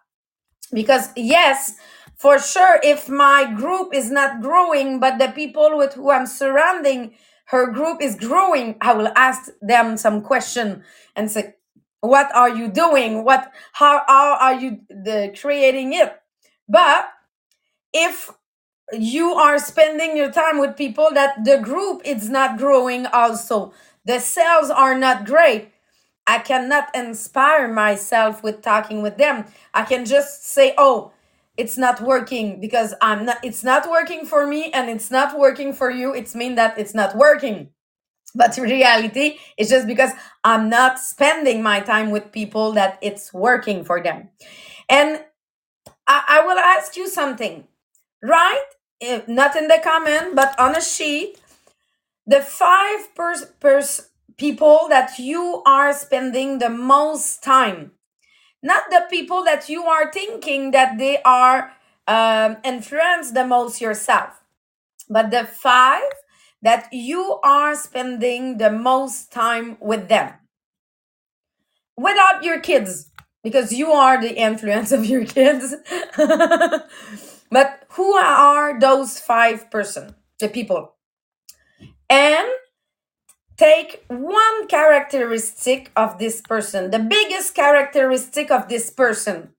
Because 0.73 1.11
yes 1.17 1.77
for 2.17 2.39
sure 2.39 2.81
if 2.83 3.09
my 3.09 3.53
group 3.55 3.95
is 3.95 4.11
not 4.11 4.41
growing 4.43 5.01
but 5.01 5.19
the 5.19 5.29
people 5.29 5.77
with 5.79 5.95
who 5.95 6.11
i'm 6.11 6.27
surrounding 6.27 7.15
her 7.47 7.71
group 7.71 8.03
is 8.03 8.15
growing 8.17 8.77
i 8.81 8.93
will 8.93 9.11
ask 9.17 9.51
them 9.61 9.97
some 9.97 10.23
question 10.23 10.83
and 11.15 11.31
say 11.31 11.55
what 12.01 12.35
are 12.35 12.49
you 12.49 12.69
doing? 12.69 13.25
What 13.25 13.53
how, 13.73 14.03
how 14.07 14.37
are 14.41 14.55
you 14.55 14.81
the, 14.89 15.35
creating 15.39 15.93
it? 15.93 16.15
But 16.69 17.09
if 17.93 18.31
you 18.93 19.33
are 19.35 19.59
spending 19.59 20.17
your 20.17 20.31
time 20.31 20.59
with 20.59 20.77
people 20.77 21.09
that 21.15 21.45
the 21.45 21.59
group 21.59 22.03
is 22.05 22.31
not 22.31 22.57
growing 22.57 23.05
also 23.07 23.73
the 24.05 24.21
sales 24.21 24.71
are 24.71 24.97
not 24.97 25.27
great 25.27 25.73
i 26.29 26.39
cannot 26.39 26.87
inspire 26.95 27.67
myself 27.67 28.45
with 28.45 28.63
talking 28.63 29.03
with 29.03 29.17
them. 29.19 29.45
I 29.75 29.83
can 29.83 30.05
just 30.05 30.47
say 30.47 30.73
oh 30.79 31.11
it's 31.57 31.79
not 31.79 32.01
working 32.01 32.61
because 32.61 32.95
i'm 33.03 33.25
not 33.27 33.39
it's 33.45 33.65
not 33.65 33.91
working 33.91 34.27
for 34.27 34.47
me 34.47 34.71
and 34.73 34.91
it's 34.91 35.11
not 35.11 35.39
working 35.39 35.73
for 35.73 35.91
you 35.91 36.15
it's 36.15 36.35
mean 36.35 36.55
that 36.57 36.79
it's 36.79 36.95
not 36.95 37.17
working. 37.17 37.71
But 38.35 38.59
in 38.59 38.65
reality 38.65 39.39
it's 39.59 39.71
just 39.71 39.87
because 39.87 40.13
i'm 40.45 40.69
not 40.71 40.99
spending 41.01 41.63
my 41.63 41.81
time 41.81 42.11
with 42.11 42.33
people 42.33 42.73
that 42.73 42.99
it's 43.03 43.33
working 43.35 43.85
for 43.85 44.03
them. 44.03 44.31
And 44.89 45.25
i, 46.07 46.25
I 46.29 46.47
will 46.47 46.59
ask 46.59 46.97
you 46.97 47.09
something. 47.09 47.67
Right 48.23 48.67
eh, 49.03 49.17
if 49.17 49.29
not 49.29 49.57
in 49.57 49.69
the 49.69 49.81
comment 49.85 50.37
but 50.37 50.59
on 50.61 50.77
a 50.77 50.83
sheet 50.83 51.39
the 52.27 52.41
five 52.43 53.15
pers- 53.15 53.47
pers- 53.61 54.11
people 54.39 54.87
that 54.89 55.19
you 55.19 55.63
are 55.67 55.93
spending 55.93 56.59
the 56.59 56.71
most 56.71 57.43
time 57.43 57.93
not 58.63 58.85
the 58.91 59.07
people 59.11 59.45
that 59.45 59.69
you 59.69 59.85
are 59.85 60.13
thinking 60.13 60.73
that 60.73 60.99
they 60.99 61.21
are 61.25 61.73
um, 62.09 62.57
influence 62.65 63.33
the 63.33 63.47
most 63.47 63.81
yourself 63.81 64.41
but 65.09 65.31
the 65.31 65.45
five 65.45 66.03
that 66.63 66.89
you 66.93 67.39
are 67.45 67.75
spending 67.77 68.59
the 68.59 68.71
most 68.71 69.31
time 69.33 69.77
with 69.81 70.09
them. 70.09 70.33
Without 71.97 72.43
your 72.45 72.61
kids 72.61 73.11
because 73.43 73.73
you 73.73 73.93
are 73.93 74.21
the 74.21 74.37
influence 74.37 74.93
of 74.93 75.07
your 75.07 75.25
kids. 75.25 75.75
But 77.51 77.85
who 77.91 78.15
are 78.15 78.79
those 78.81 79.21
five 79.21 79.71
person 79.71 80.17
the 80.41 80.49
people? 80.49 80.95
And 82.11 82.49
take 83.57 84.05
one 84.09 84.67
characteristic 84.69 85.91
of 85.97 86.19
this 86.19 86.41
person 86.41 86.91
the 86.91 86.99
biggest 86.99 87.55
characteristic 87.55 88.51
of 88.51 88.69
this 88.69 88.91
person. 88.91 89.51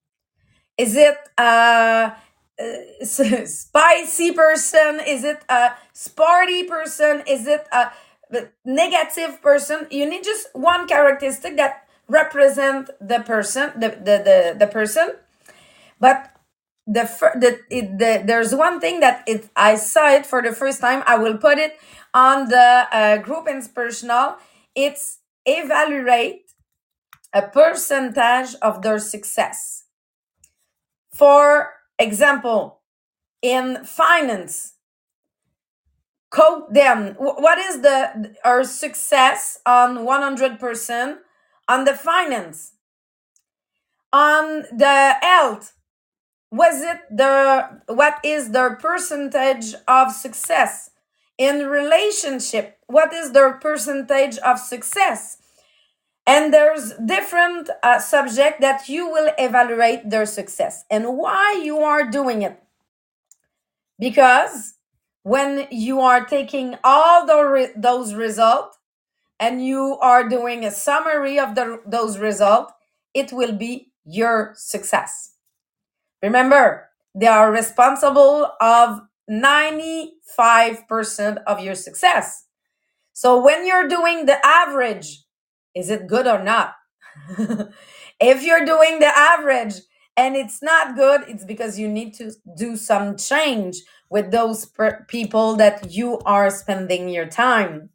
Is 0.77 0.95
it 0.95 1.17
a, 1.37 1.41
uh, 1.43 2.15
a 2.59 3.45
spicy 3.47 4.31
person? 4.31 5.01
Is 5.05 5.23
it 5.23 5.43
a 5.49 5.71
sporty 5.93 6.63
person? 6.63 7.23
Is 7.27 7.47
it 7.47 7.67
a 7.71 7.91
uh, 8.33 8.41
negative 8.65 9.41
person? 9.41 9.87
You 9.89 10.09
need 10.09 10.23
just 10.23 10.47
one 10.53 10.87
characteristic 10.87 11.57
that 11.57 11.87
represent 12.07 12.89
the 13.01 13.19
person 13.19 13.71
the 13.75 13.89
the 13.89 14.15
the, 14.27 14.55
the 14.59 14.67
person. 14.67 15.13
But 15.99 16.36
the, 16.87 17.03
the, 17.35 17.59
it, 17.69 17.97
the 17.99 18.23
there's 18.25 18.55
one 18.55 18.79
thing 18.79 19.01
that 19.01 19.23
it 19.27 19.49
I 19.55 19.75
saw 19.75 20.09
it 20.09 20.25
for 20.25 20.41
the 20.41 20.53
first 20.53 20.81
time. 20.81 21.03
I 21.05 21.17
will 21.17 21.37
put 21.37 21.57
it 21.57 21.77
on 22.13 22.47
the 22.47 22.87
uh, 22.91 23.17
group 23.17 23.47
inspirational. 23.47 24.37
It's 24.75 25.19
evaluate 25.45 26.51
a 27.33 27.41
percentage 27.41 28.55
of 28.61 28.81
their 28.81 28.99
success. 28.99 29.83
For 31.13 31.73
example, 31.99 32.81
in 33.41 33.83
finance, 33.83 34.73
quote 36.31 36.73
them. 36.73 37.15
What 37.17 37.57
is 37.57 37.81
the 37.81 38.35
our 38.45 38.63
success 38.63 39.59
on 39.65 40.05
one 40.05 40.21
hundred 40.21 40.59
percent 40.59 41.19
on 41.67 41.83
the 41.85 41.93
finance? 41.93 42.73
On 44.13 44.63
the 44.71 45.15
health, 45.21 45.73
was 46.51 46.81
it 46.81 47.01
the 47.11 47.81
what 47.87 48.19
is 48.23 48.51
their 48.51 48.75
percentage 48.75 49.73
of 49.87 50.11
success 50.11 50.91
in 51.37 51.67
relationship? 51.67 52.77
What 52.87 53.13
is 53.13 53.31
their 53.31 53.53
percentage 53.53 54.37
of 54.39 54.59
success? 54.59 55.37
And 56.25 56.53
there's 56.53 56.93
different 57.05 57.69
uh, 57.83 57.99
subject 57.99 58.59
that 58.61 58.89
you 58.89 59.09
will 59.09 59.31
evaluate 59.37 60.09
their 60.09 60.25
success 60.25 60.83
and 60.89 61.17
why 61.17 61.61
you 61.63 61.79
are 61.79 62.09
doing 62.09 62.41
it. 62.41 62.61
Because 63.97 64.73
when 65.23 65.67
you 65.71 66.01
are 66.01 66.25
taking 66.25 66.75
all 66.83 67.25
the 67.25 67.43
re- 67.43 67.71
those 67.75 68.13
results 68.13 68.77
and 69.39 69.65
you 69.65 69.97
are 70.01 70.27
doing 70.27 70.65
a 70.65 70.71
summary 70.71 71.39
of 71.39 71.55
the, 71.55 71.81
those 71.85 72.17
results 72.17 72.73
it 73.13 73.31
will 73.33 73.53
be 73.53 73.91
your 74.05 74.53
success 74.55 75.36
Remember, 76.21 76.89
they 77.15 77.27
are 77.27 77.51
responsible 77.51 78.51
of 78.61 79.01
95% 79.29 81.43
of 81.45 81.59
your 81.59 81.75
success. 81.75 82.45
So 83.13 83.41
when 83.41 83.65
you're 83.65 83.87
doing 83.87 84.25
the 84.25 84.45
average, 84.45 85.23
is 85.75 85.89
it 85.89 86.07
good 86.07 86.27
or 86.27 86.43
not? 86.43 86.73
if 88.19 88.43
you're 88.43 88.65
doing 88.65 88.99
the 88.99 89.07
average 89.07 89.75
and 90.15 90.35
it's 90.35 90.61
not 90.61 90.95
good, 90.95 91.21
it's 91.27 91.45
because 91.45 91.79
you 91.79 91.87
need 91.87 92.13
to 92.15 92.31
do 92.55 92.77
some 92.77 93.17
change 93.17 93.77
with 94.09 94.31
those 94.31 94.65
per- 94.65 95.05
people 95.07 95.55
that 95.55 95.91
you 95.91 96.19
are 96.25 96.49
spending 96.49 97.09
your 97.09 97.27
time. 97.27 97.89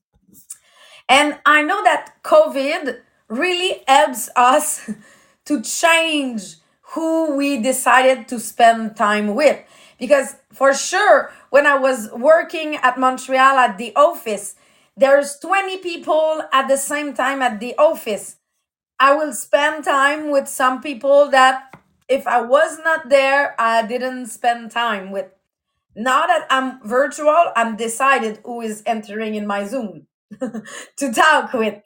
And 1.08 1.38
I 1.46 1.62
know 1.62 1.82
that 1.84 2.22
COVID 2.22 2.98
really 3.28 3.82
helps 3.86 4.28
us 4.36 4.90
to 5.46 5.62
change 5.62 6.56
who 6.92 7.36
we 7.36 7.58
decided 7.58 8.28
to 8.28 8.38
spend 8.38 8.96
time 8.96 9.34
with. 9.34 9.58
Because 9.98 10.36
for 10.52 10.74
sure, 10.74 11.32
when 11.50 11.66
I 11.66 11.78
was 11.78 12.10
working 12.12 12.76
at 12.76 12.98
Montreal 12.98 13.56
at 13.56 13.78
the 13.78 13.94
office, 13.96 14.56
there's 14.96 15.38
20 15.38 15.78
people 15.78 16.42
at 16.52 16.68
the 16.68 16.76
same 16.76 17.14
time 17.14 17.40
at 17.40 17.60
the 17.60 17.74
office. 17.78 18.36
I 19.00 19.14
will 19.14 19.32
spend 19.32 19.84
time 19.84 20.30
with 20.30 20.48
some 20.48 20.82
people 20.82 21.30
that 21.30 21.74
if 22.08 22.26
I 22.26 22.42
was 22.42 22.78
not 22.84 23.08
there, 23.08 23.54
I 23.58 23.86
didn't 23.86 24.26
spend 24.26 24.70
time 24.70 25.10
with. 25.12 25.26
Now 25.96 26.26
that 26.26 26.46
I'm 26.50 26.80
virtual, 26.86 27.52
I'm 27.56 27.76
decided 27.76 28.40
who 28.44 28.60
is 28.60 28.82
entering 28.84 29.34
in 29.34 29.46
my 29.46 29.64
Zoom 29.66 30.06
to 30.40 31.12
talk 31.12 31.52
with. 31.52 31.82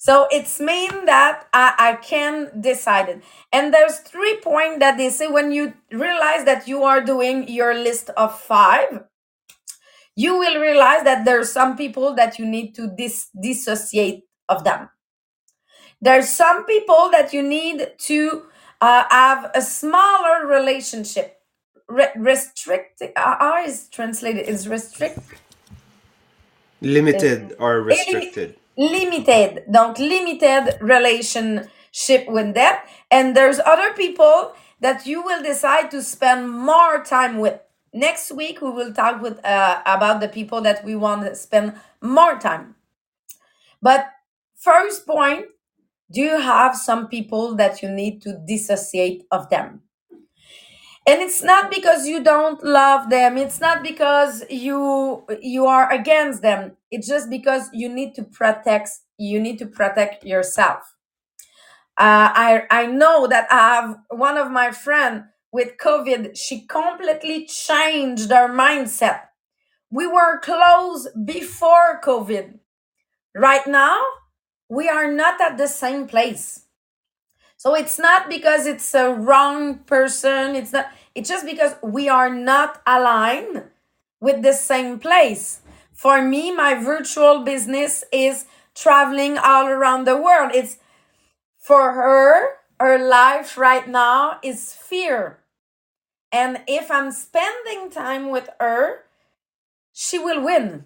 So 0.00 0.26
it's 0.30 0.58
mean 0.58 1.04
that 1.04 1.46
I, 1.52 1.74
I 1.78 1.94
can 1.96 2.62
decide 2.62 3.10
it. 3.10 3.22
And 3.52 3.72
there's 3.72 3.98
three 3.98 4.38
points 4.38 4.78
that 4.78 4.96
they 4.96 5.10
say 5.10 5.28
when 5.28 5.52
you 5.52 5.74
realize 5.92 6.46
that 6.46 6.66
you 6.66 6.84
are 6.84 7.02
doing 7.02 7.46
your 7.48 7.74
list 7.74 8.08
of 8.16 8.40
five, 8.40 9.04
you 10.16 10.38
will 10.38 10.58
realize 10.58 11.02
that 11.04 11.26
there's 11.26 11.52
some 11.52 11.76
people 11.76 12.14
that 12.14 12.38
you 12.38 12.46
need 12.46 12.74
to 12.76 12.90
dis- 12.96 13.28
dissociate 13.42 14.22
of 14.48 14.64
them. 14.64 14.88
There's 16.00 16.30
some 16.30 16.64
people 16.64 17.10
that 17.10 17.34
you 17.34 17.42
need 17.42 17.88
to 17.98 18.44
uh, 18.80 19.04
have 19.10 19.50
a 19.54 19.60
smaller 19.60 20.46
relationship. 20.46 21.36
Re- 21.90 22.12
restrict, 22.16 23.02
uh, 23.16 23.62
is 23.66 23.86
translated? 23.88 24.48
Is 24.48 24.66
restrict? 24.66 25.18
Limited 26.80 27.54
or 27.58 27.82
restricted 27.82 28.59
limited 28.80 29.64
donc 29.72 29.98
limited 29.98 30.78
relationship 30.80 32.28
with 32.28 32.54
them. 32.54 32.74
And 33.10 33.36
there's 33.36 33.60
other 33.60 33.92
people 33.94 34.54
that 34.80 35.06
you 35.06 35.22
will 35.22 35.42
decide 35.42 35.90
to 35.92 36.02
spend 36.02 36.50
more 36.50 37.04
time 37.04 37.38
with. 37.38 37.60
Next 37.92 38.32
week 38.32 38.60
we 38.62 38.70
will 38.70 38.94
talk 38.94 39.20
with 39.22 39.44
uh, 39.44 39.82
about 39.86 40.20
the 40.20 40.28
people 40.28 40.62
that 40.62 40.84
we 40.84 40.96
want 40.96 41.26
to 41.26 41.34
spend 41.34 41.74
more 42.00 42.38
time. 42.38 42.76
But 43.82 44.06
first 44.56 45.06
point 45.06 45.46
do 46.12 46.22
you 46.22 46.40
have 46.40 46.76
some 46.76 47.08
people 47.08 47.56
that 47.56 47.82
you 47.82 47.90
need 47.90 48.22
to 48.22 48.38
dissociate 48.46 49.24
of 49.32 49.50
them 49.50 49.82
and 51.10 51.22
it's 51.22 51.42
not 51.42 51.70
because 51.70 52.06
you 52.06 52.22
don't 52.22 52.62
love 52.64 53.10
them. 53.10 53.36
It's 53.38 53.60
not 53.60 53.82
because 53.82 54.44
you 54.50 55.24
you 55.42 55.66
are 55.66 55.90
against 55.92 56.42
them. 56.42 56.76
It's 56.90 57.08
just 57.08 57.30
because 57.30 57.68
you 57.72 57.88
need 57.88 58.14
to 58.16 58.24
protect 58.24 58.90
you 59.18 59.40
need 59.40 59.58
to 59.60 59.66
protect 59.66 60.24
yourself. 60.24 60.94
Uh, 61.98 62.32
i 62.34 62.62
i 62.70 62.86
know 62.86 63.26
that 63.26 63.46
i 63.50 63.74
have 63.74 63.96
one 64.08 64.38
of 64.38 64.50
my 64.50 64.70
friend 64.70 65.24
with 65.52 65.76
covid 65.76 66.34
she 66.36 66.66
completely 66.66 67.46
changed 67.46 68.30
her 68.30 68.48
mindset. 68.48 69.22
We 69.90 70.06
were 70.06 70.40
close 70.40 71.08
before 71.24 72.00
covid. 72.02 72.60
Right 73.36 73.66
now 73.66 74.00
we 74.68 74.88
are 74.88 75.12
not 75.12 75.40
at 75.40 75.58
the 75.58 75.68
same 75.68 76.06
place. 76.08 76.66
So 77.56 77.74
it's 77.74 77.98
not 77.98 78.28
because 78.30 78.66
it's 78.66 78.94
a 78.94 79.12
wrong 79.12 79.80
person. 79.80 80.56
It's 80.56 80.72
not, 80.72 80.88
it's 81.14 81.28
just 81.28 81.46
because 81.46 81.74
we 81.82 82.08
are 82.08 82.30
not 82.32 82.80
aligned 82.86 83.64
with 84.20 84.42
the 84.42 84.52
same 84.52 84.98
place. 84.98 85.60
For 85.92 86.22
me, 86.22 86.54
my 86.54 86.74
virtual 86.74 87.44
business 87.44 88.04
is 88.12 88.46
traveling 88.74 89.36
all 89.38 89.66
around 89.66 90.06
the 90.06 90.16
world. 90.16 90.52
It's 90.54 90.78
for 91.58 91.92
her, 91.92 92.56
her 92.78 92.98
life 92.98 93.58
right 93.58 93.86
now 93.88 94.38
is 94.42 94.72
fear. 94.72 95.38
And 96.32 96.62
if 96.66 96.90
I'm 96.90 97.10
spending 97.12 97.90
time 97.90 98.30
with 98.30 98.48
her, 98.60 99.04
she 99.92 100.18
will 100.18 100.42
win. 100.42 100.84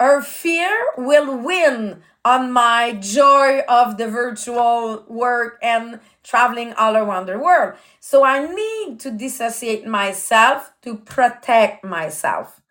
Her 0.00 0.22
fear 0.22 0.72
will 0.98 1.36
win 1.38 2.02
on 2.24 2.52
my 2.52 2.94
joy 2.94 3.60
of 3.68 3.98
the 3.98 4.08
virtual 4.08 5.04
work 5.08 5.58
and 5.62 6.00
traveling 6.24 6.74
all 6.74 6.96
around 6.96 7.26
the 7.26 7.38
world. 7.38 7.74
So 8.00 8.24
I 8.24 8.46
need 8.46 9.00
to 9.02 9.12
dissociate 9.12 9.86
myself 9.86 10.72
to 10.82 10.96
protect 10.96 11.84
myself. 11.84 12.62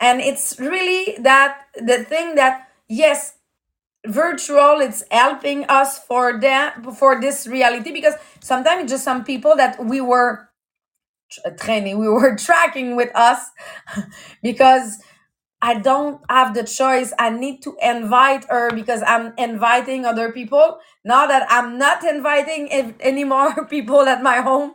And 0.00 0.20
it's 0.20 0.58
really 0.60 1.16
that 1.20 1.62
the 1.76 2.04
thing 2.04 2.36
that, 2.36 2.68
yes, 2.88 3.34
virtual 4.06 4.80
it's 4.80 5.04
helping 5.10 5.64
us 5.66 5.98
for 5.98 6.40
that 6.40 6.82
for 6.96 7.20
this 7.20 7.46
reality 7.46 7.92
because 7.92 8.14
sometimes 8.40 8.90
just 8.90 9.04
some 9.04 9.24
people 9.24 9.56
that 9.56 9.84
we 9.84 10.00
were 10.00 10.48
training 11.58 11.98
we 11.98 12.08
were 12.08 12.36
tracking 12.38 12.96
with 12.96 13.14
us 13.14 13.50
because 14.42 14.98
I 15.62 15.74
don't 15.74 16.20
have 16.30 16.54
the 16.54 16.64
choice. 16.64 17.12
I 17.18 17.30
need 17.30 17.62
to 17.62 17.76
invite 17.82 18.46
her 18.48 18.70
because 18.70 19.02
I'm 19.06 19.34
inviting 19.36 20.06
other 20.06 20.32
people. 20.32 20.78
Now 21.04 21.26
that 21.26 21.46
I'm 21.50 21.76
not 21.76 22.02
inviting 22.02 22.70
any 23.00 23.24
more 23.24 23.66
people 23.70 24.00
at 24.00 24.22
my 24.22 24.36
home, 24.36 24.74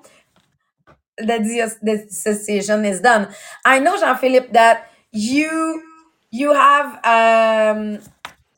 the 1.17 1.75
decision 1.83 2.85
is 2.85 3.01
done. 3.01 3.33
I 3.63 3.79
know, 3.79 3.97
Jean 3.97 4.17
Philippe, 4.17 4.51
that 4.51 4.91
you 5.11 5.81
you 6.29 6.53
have 6.53 6.99
um, 7.05 7.99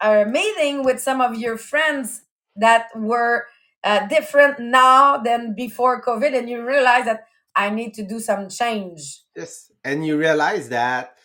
a 0.01 0.25
meeting 0.25 0.83
with 0.83 0.99
some 0.99 1.21
of 1.21 1.37
your 1.37 1.57
friends 1.57 2.23
that 2.55 2.87
were 2.95 3.45
uh, 3.83 4.07
different 4.07 4.59
now 4.59 5.17
than 5.17 5.53
before 5.53 6.01
COVID, 6.01 6.35
and 6.35 6.49
you 6.49 6.65
realize 6.65 7.05
that 7.05 7.27
I 7.55 7.69
need 7.69 7.93
to 7.93 8.03
do 8.03 8.19
some 8.19 8.49
change. 8.49 9.21
Yes, 9.35 9.71
and 9.83 10.05
you 10.05 10.17
realize 10.17 10.69
that 10.69 11.15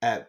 uh, 0.00 0.20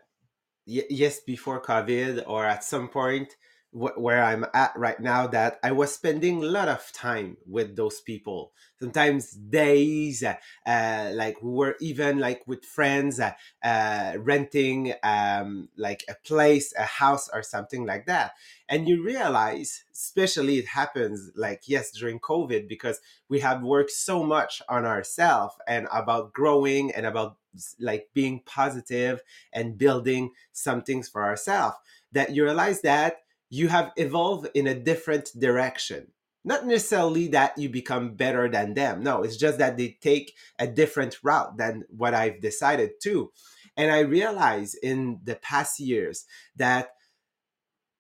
yes, 0.70 1.20
before 1.22 1.62
COVID 1.62 2.24
or 2.28 2.46
at 2.46 2.64
some 2.64 2.90
point 2.90 3.36
wh- 3.72 3.98
where 3.98 4.24
I'm 4.24 4.46
at 4.54 4.74
right 4.76 5.00
now, 5.00 5.28
that 5.28 5.60
I 5.64 5.72
was 5.72 5.94
spending 5.94 6.44
a 6.44 6.48
lot 6.48 6.68
of 6.68 6.92
time 6.94 7.38
with 7.46 7.76
those 7.76 8.02
people. 8.02 8.52
Sometimes 8.80 9.32
days, 9.32 10.24
uh, 10.24 11.12
like 11.14 11.42
we 11.42 11.52
were 11.52 11.76
even 11.82 12.20
like 12.20 12.44
with 12.48 12.64
friends, 12.64 13.20
uh, 13.20 13.34
uh, 13.64 14.14
renting 14.20 14.94
um, 15.04 15.70
like 15.78 16.04
a 16.08 16.16
place, 16.26 16.74
a 16.78 16.84
house, 16.84 17.30
or 17.34 17.44
something 17.44 17.86
like 17.86 18.06
that. 18.06 18.32
And 18.70 18.88
you 18.88 19.04
realize, 19.04 19.84
especially 19.92 20.58
it 20.58 20.68
happens 20.68 21.32
like 21.36 21.64
yes 21.68 21.92
during 21.92 22.20
COVID 22.20 22.68
because 22.70 23.00
we 23.28 23.40
have 23.40 23.64
worked 23.64 23.92
so 23.92 24.24
much 24.24 24.62
on 24.70 24.86
ourselves 24.86 25.56
and 25.68 25.88
about 25.92 26.34
growing 26.34 26.92
and 26.92 27.06
about 27.06 27.38
like 27.80 28.08
being 28.14 28.42
positive 28.46 29.22
and 29.54 29.78
building 29.78 30.32
some 30.52 30.82
things 30.82 31.10
for 31.10 31.24
ourselves 31.24 31.76
that 32.12 32.32
you 32.36 32.44
realize 32.44 32.82
that 32.82 33.18
you 33.50 33.68
have 33.68 33.92
evolved 33.98 34.50
in 34.54 34.68
a 34.68 34.76
different 34.76 35.30
direction. 35.38 36.08
Not 36.44 36.66
necessarily 36.66 37.28
that 37.30 37.58
you 37.58 37.70
become 37.70 38.16
better 38.16 38.50
than 38.50 38.74
them 38.74 39.04
no 39.04 39.24
it's 39.24 39.38
just 39.38 39.58
that 39.58 39.78
they 39.78 39.98
take 40.02 40.34
a 40.58 40.68
different 40.68 41.18
route 41.24 41.58
than 41.58 41.84
what 41.90 42.14
i've 42.14 42.42
decided 42.42 42.92
to. 43.04 43.32
And 43.76 43.92
i 43.92 44.00
realize 44.00 44.74
in 44.76 45.20
the 45.24 45.36
past 45.36 45.80
years 45.80 46.26
that 46.56 46.92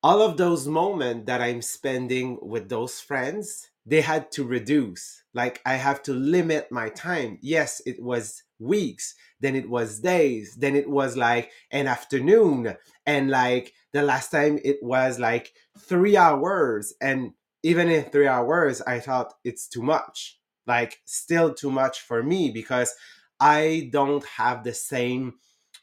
all 0.01 0.21
of 0.21 0.37
those 0.37 0.67
moments 0.67 1.25
that 1.25 1.41
i'm 1.41 1.61
spending 1.61 2.37
with 2.41 2.69
those 2.69 2.99
friends 2.99 3.69
they 3.85 4.01
had 4.01 4.31
to 4.31 4.43
reduce. 4.43 5.23
Like 5.33 5.61
i 5.65 5.73
have 5.75 6.01
to 6.03 6.13
limit 6.13 6.71
my 6.71 6.89
time. 6.89 7.39
Yes 7.41 7.81
it 7.85 8.01
was 8.01 8.43
weeks 8.59 9.15
then 9.39 9.55
it 9.55 9.69
was 9.69 9.99
days 9.99 10.55
then 10.55 10.75
it 10.75 10.89
was 10.89 11.15
like 11.15 11.51
an 11.71 11.87
afternoon 11.87 12.75
and 13.05 13.29
like 13.29 13.73
the 13.93 14.01
last 14.01 14.29
time 14.29 14.59
it 14.63 14.77
was 14.81 15.19
like 15.19 15.53
three 15.77 16.17
hours 16.17 16.93
and 17.01 17.31
even 17.63 17.89
in 17.89 18.03
three 18.03 18.27
hours 18.27 18.81
i 18.81 18.99
thought 18.99 19.33
it's 19.43 19.67
too 19.67 19.81
much 19.81 20.39
like 20.67 20.99
still 21.05 21.53
too 21.53 21.71
much 21.71 22.01
for 22.01 22.21
me 22.21 22.51
because 22.51 22.93
i 23.39 23.89
don't 23.91 24.25
have 24.25 24.63
the 24.63 24.73
same 24.73 25.33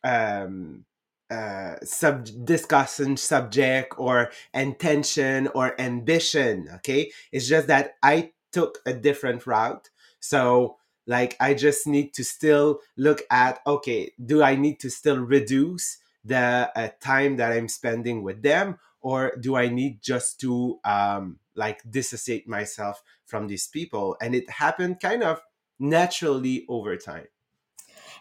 um 0.04 0.84
uh 1.30 1.74
sub 1.82 2.26
discussion 2.44 3.16
subject 3.16 3.94
or 3.98 4.30
intention 4.54 5.48
or 5.54 5.78
ambition 5.80 6.68
okay? 6.72 7.10
It's 7.32 7.48
just 7.48 7.66
that 7.66 7.94
i 8.02 8.30
took 8.52 8.78
a 8.86 8.92
different 8.92 9.46
route 9.46 9.90
so 10.20 10.76
like 11.06 11.36
i 11.40 11.54
just 11.54 11.86
need 11.86 12.12
to 12.14 12.24
still 12.24 12.80
look 12.96 13.22
at 13.30 13.60
okay 13.66 14.12
do 14.24 14.42
i 14.42 14.54
need 14.56 14.80
to 14.80 14.90
still 14.90 15.18
reduce 15.18 15.98
the 16.26 16.70
uh, 16.74 16.88
time 17.00 17.36
that 17.36 17.52
i'm 17.52 17.68
spending 17.68 18.22
with 18.22 18.42
them? 18.42 18.78
Or 19.00 19.32
do 19.40 19.56
i 19.56 19.68
need 19.68 20.02
just 20.02 20.40
to 20.40 20.80
um 20.84 21.38
like 21.54 21.80
dissociate 21.88 22.48
myself 22.48 23.02
from 23.24 23.46
these 23.46 23.68
people? 23.68 24.16
And 24.20 24.34
it 24.34 24.50
happened 24.50 25.00
kind 25.00 25.22
of 25.22 25.40
naturally 25.78 26.66
over 26.68 26.96
time. 26.96 27.28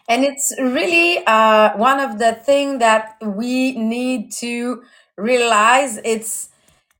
And 0.08 0.24
it's 0.24 0.54
really 0.60 1.24
uh, 1.26 1.76
one 1.76 1.98
of 1.98 2.18
the 2.18 2.32
thing 2.32 2.78
that 2.78 3.16
we 3.20 3.76
need 3.76 4.30
to 4.34 4.84
realize 5.16 5.98
it's 6.04 6.50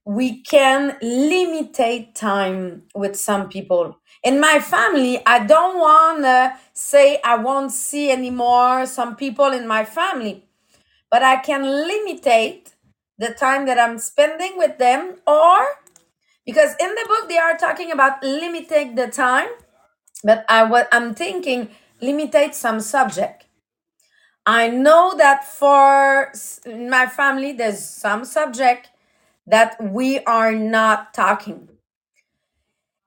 we 0.04 0.42
can 0.42 0.98
limitate 1.02 2.14
time 2.14 2.82
with 2.94 3.16
some 3.16 3.48
people 3.48 4.00
in 4.26 4.40
my 4.40 4.60
family 4.60 5.14
i 5.26 5.38
don't 5.54 5.78
want 5.78 6.22
to 6.24 6.38
say 6.74 7.20
i 7.24 7.36
won't 7.36 7.72
see 7.72 8.10
anymore 8.10 8.86
some 8.86 9.16
people 9.16 9.52
in 9.60 9.66
my 9.68 9.84
family 9.84 10.44
but 11.10 11.22
i 11.22 11.36
can 11.36 11.62
limitate 11.64 12.74
the 13.18 13.32
time 13.34 13.66
that 13.66 13.78
i'm 13.78 13.98
spending 13.98 14.58
with 14.58 14.78
them 14.78 15.16
or 15.26 15.66
because 16.46 16.74
in 16.80 16.94
the 17.00 17.06
book 17.08 17.28
they 17.28 17.38
are 17.38 17.56
talking 17.58 17.92
about 17.92 18.22
limiting 18.24 18.94
the 18.96 19.08
time 19.08 19.48
but 20.24 20.44
i 20.48 20.64
what 20.64 20.88
i'm 20.92 21.14
thinking 21.14 21.68
limitate 22.02 22.54
some 22.54 22.80
subject. 22.80 23.44
I 24.46 24.68
know 24.68 25.14
that 25.18 25.44
for 25.44 26.32
my 26.66 27.06
family 27.06 27.52
there's 27.52 27.84
some 27.84 28.24
subject 28.24 28.90
that 29.46 29.76
we 29.82 30.20
are 30.20 30.52
not 30.52 31.14
talking. 31.14 31.68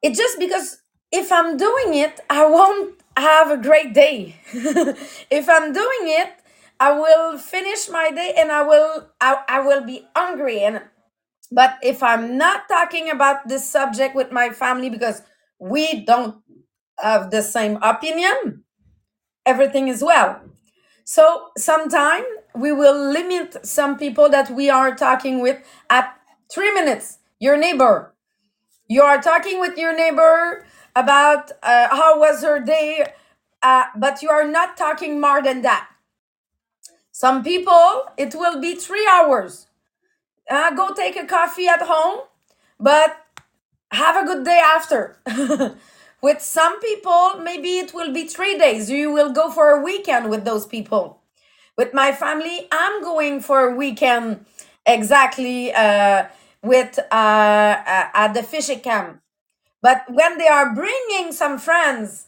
It's 0.01 0.17
just 0.17 0.39
because 0.39 0.81
if 1.11 1.31
i'm 1.31 1.57
doing 1.57 1.93
it 1.95 2.19
i 2.29 2.45
won't 2.45 2.95
have 3.17 3.51
a 3.51 3.57
great 3.57 3.93
day. 3.93 4.37
If 5.29 5.49
i'm 5.49 5.73
doing 5.73 6.03
it 6.21 6.33
i 6.79 6.91
will 6.93 7.37
finish 7.37 7.89
my 7.89 8.11
day 8.11 8.33
and 8.37 8.51
i 8.51 8.63
will 8.63 9.07
I, 9.21 9.43
I 9.49 9.59
will 9.61 9.81
be 9.85 10.07
hungry. 10.15 10.61
And 10.63 10.81
but 11.51 11.77
if 11.83 12.03
i'm 12.03 12.37
not 12.37 12.69
talking 12.69 13.09
about 13.11 13.47
this 13.49 13.69
subject 13.69 14.15
with 14.15 14.31
my 14.31 14.49
family 14.51 14.89
because 14.89 15.23
we 15.59 16.05
don't 16.05 16.37
have 16.99 17.31
the 17.31 17.41
same 17.43 17.77
opinion 17.83 18.63
everything 19.45 19.87
is 19.87 20.03
well. 20.03 20.41
So 21.05 21.49
sometime 21.57 22.23
we 22.55 22.71
will 22.71 23.11
limit 23.11 23.65
some 23.65 23.97
people 23.97 24.29
that 24.29 24.51
we 24.51 24.69
are 24.69 24.95
talking 24.95 25.41
with 25.41 25.57
at 25.89 26.15
three 26.53 26.73
minutes. 26.73 27.19
Your 27.39 27.57
neighbor. 27.57 28.13
You 28.87 29.03
are 29.03 29.21
talking 29.21 29.59
with 29.59 29.77
your 29.77 29.95
neighbor 29.95 30.65
about 30.95 31.51
uh, 31.63 31.87
how 31.89 32.19
was 32.19 32.43
her 32.43 32.59
day 32.59 33.05
uh, 33.61 33.85
but 33.95 34.21
you 34.21 34.29
are 34.29 34.47
not 34.47 34.77
talking 34.77 35.19
more 35.19 35.41
than 35.41 35.61
that. 35.63 35.89
Some 37.11 37.43
people 37.43 38.05
it 38.17 38.35
will 38.35 38.61
be 38.61 38.75
three 38.75 39.07
hours. 39.09 39.67
Uh, 40.49 40.71
go 40.71 40.93
take 40.93 41.15
a 41.15 41.25
coffee 41.25 41.67
at 41.67 41.81
home 41.81 42.21
but 42.79 43.17
have 43.91 44.15
a 44.15 44.25
good 44.25 44.45
day 44.45 44.61
after. 44.63 45.17
With 46.21 46.41
some 46.41 46.79
people 46.79 47.35
maybe 47.43 47.79
it 47.79 47.93
will 47.93 48.13
be 48.13 48.25
three 48.27 48.57
days. 48.57 48.89
You 48.89 49.11
will 49.11 49.31
go 49.31 49.49
for 49.51 49.69
a 49.71 49.81
weekend 49.81 50.29
with 50.29 50.43
those 50.45 50.65
people. 50.67 51.21
With 51.77 51.93
my 51.93 52.11
family 52.11 52.67
i'm 52.71 53.01
going 53.01 53.39
for 53.39 53.69
a 53.69 53.75
weekend 53.75 54.45
exactly 54.85 55.73
uh, 55.73 56.25
with 56.61 56.99
uh, 56.99 57.03
uh, 57.13 58.09
at 58.13 58.33
the 58.33 58.43
fishing 58.43 58.81
camp 58.81 59.21
but 59.81 60.03
when 60.09 60.37
they 60.37 60.47
are 60.47 60.73
bringing 60.75 61.31
some 61.31 61.59
friends, 61.59 62.27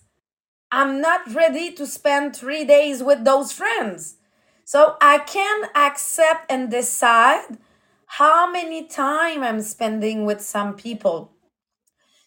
I'm 0.72 1.02
not 1.02 1.34
ready 1.34 1.72
to 1.74 1.88
spend 1.88 2.36
three 2.36 2.66
days 2.66 3.04
with 3.04 3.26
those 3.26 3.52
friends. 3.52 4.18
So 4.66 4.98
I 5.02 5.20
can 5.20 5.66
accept 5.76 6.52
and 6.52 6.72
decide 6.72 7.58
how 8.08 8.52
many 8.52 8.88
time 8.88 9.44
I'm 9.44 9.62
spending 9.62 10.26
with 10.26 10.42
some 10.42 10.76
people. 10.76 11.34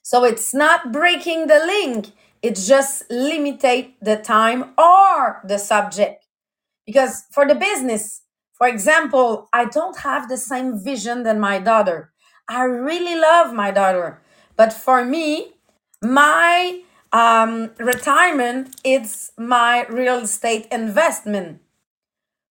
So 0.03 0.25
it's 0.25 0.55
not 0.55 0.93
breaking 0.93 1.47
the 1.47 1.61
link. 1.67 2.13
It's 2.43 2.67
just 2.67 3.09
limitate 3.11 3.95
the 4.03 4.17
time 4.17 4.73
or 4.79 5.41
the 5.45 5.59
subject. 5.59 6.27
Because 6.87 7.25
for 7.33 7.47
the 7.47 7.55
business, 7.55 8.23
for 8.55 8.69
example, 8.69 9.49
I 9.53 9.67
don't 9.67 9.99
have 10.01 10.29
the 10.29 10.39
same 10.39 10.79
vision 10.83 11.23
than 11.25 11.41
my 11.41 11.59
daughter. 11.61 12.13
I 12.49 12.65
really 12.65 13.17
love 13.19 13.55
my 13.55 13.71
daughter. 13.71 14.21
But 14.57 14.73
for 14.73 15.05
me, 15.05 15.55
my 16.03 16.83
um, 17.13 17.71
retirement 17.79 18.77
is 18.85 19.33
my 19.39 19.87
real 19.87 20.21
estate 20.21 20.67
investment. 20.71 21.61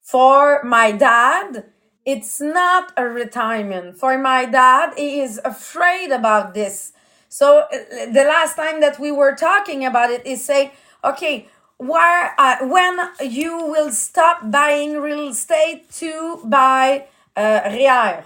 For 0.02 0.64
my 0.64 0.92
dad, 0.92 1.66
it's 2.06 2.42
not 2.42 2.92
a 2.98 3.06
retirement. 3.06 3.98
For 3.98 4.18
my 4.18 4.46
dad, 4.46 4.94
he 4.98 5.22
is 5.22 5.40
afraid 5.46 6.12
about 6.12 6.54
this. 6.54 6.94
So 7.30 7.66
the 7.72 8.26
last 8.28 8.56
time 8.56 8.82
that 8.82 9.00
we 9.00 9.12
were 9.12 9.36
talking 9.36 9.86
about 9.86 10.12
it 10.12 10.26
is 10.26 10.44
say, 10.44 10.74
okay, 11.04 11.48
where 11.78 12.36
uh, 12.38 12.58
when 12.68 13.00
you 13.22 13.58
will 13.58 13.92
stop 13.92 14.52
buying 14.52 15.00
real 15.02 15.30
estate 15.30 15.90
to 15.94 16.42
buy 16.46 17.08
uh? 17.36 18.22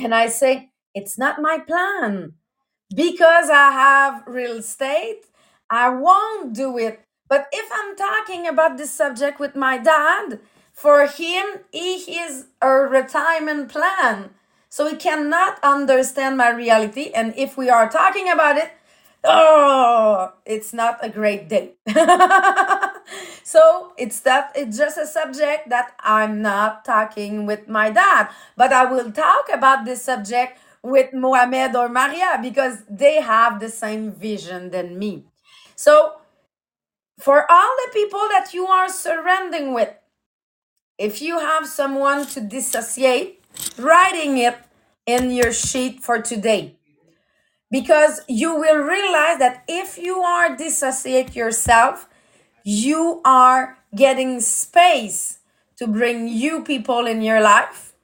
And 0.00 0.14
I 0.14 0.28
say, 0.28 0.70
it's 0.94 1.18
not 1.18 1.40
my 1.42 1.58
plan 1.58 2.34
because 2.94 3.50
I 3.50 3.70
have 3.72 4.22
real 4.26 4.56
estate, 4.58 5.22
I 5.70 5.90
won't 5.90 6.54
do 6.54 6.78
it. 6.78 7.00
But 7.28 7.46
if 7.52 7.70
I'm 7.72 7.94
talking 7.96 8.46
about 8.46 8.78
this 8.78 8.90
subject 8.90 9.38
with 9.38 9.54
my 9.54 9.76
dad, 9.78 10.40
for 10.72 11.06
him, 11.06 11.44
he 11.72 11.96
is 11.96 12.46
a 12.62 12.68
retirement 12.70 13.68
plan. 13.68 14.30
So 14.70 14.88
he 14.88 14.96
cannot 14.96 15.58
understand 15.62 16.36
my 16.36 16.50
reality. 16.50 17.10
And 17.14 17.34
if 17.36 17.56
we 17.56 17.68
are 17.68 17.88
talking 17.90 18.30
about 18.30 18.56
it, 18.56 18.70
oh, 19.24 20.32
it's 20.46 20.72
not 20.72 20.98
a 21.04 21.08
great 21.08 21.48
day. 21.48 21.72
so 23.42 23.92
it's 23.98 24.20
that 24.20 24.52
it's 24.54 24.76
just 24.76 24.98
a 24.98 25.06
subject 25.06 25.68
that 25.70 25.94
I'm 26.00 26.40
not 26.42 26.84
talking 26.84 27.46
with 27.46 27.68
my 27.68 27.90
dad, 27.90 28.28
but 28.56 28.72
I 28.72 28.84
will 28.84 29.10
talk 29.10 29.48
about 29.52 29.84
this 29.84 30.02
subject 30.02 30.58
with 30.88 31.12
Mohamed 31.12 31.76
or 31.76 31.88
Maria 31.88 32.38
because 32.42 32.78
they 32.88 33.20
have 33.20 33.60
the 33.60 33.68
same 33.68 34.12
vision 34.12 34.70
than 34.70 34.98
me. 34.98 35.24
So 35.76 36.14
for 37.20 37.50
all 37.50 37.76
the 37.84 37.92
people 37.92 38.26
that 38.30 38.54
you 38.54 38.66
are 38.66 38.88
surrounding 38.88 39.74
with, 39.74 39.90
if 40.98 41.22
you 41.22 41.38
have 41.38 41.66
someone 41.66 42.26
to 42.28 42.40
dissociate, 42.40 43.44
writing 43.78 44.38
it 44.38 44.56
in 45.06 45.30
your 45.30 45.52
sheet 45.52 46.02
for 46.02 46.20
today 46.20 46.76
because 47.70 48.20
you 48.28 48.54
will 48.54 48.78
realize 48.78 49.38
that 49.38 49.64
if 49.68 49.98
you 49.98 50.20
are 50.20 50.56
dissociate 50.56 51.34
yourself 51.34 52.08
you 52.64 53.20
are 53.24 53.78
getting 53.96 54.40
space 54.40 55.38
to 55.78 55.86
bring 55.86 56.28
you 56.28 56.62
people 56.62 57.06
in 57.06 57.22
your 57.22 57.40
life 57.40 57.94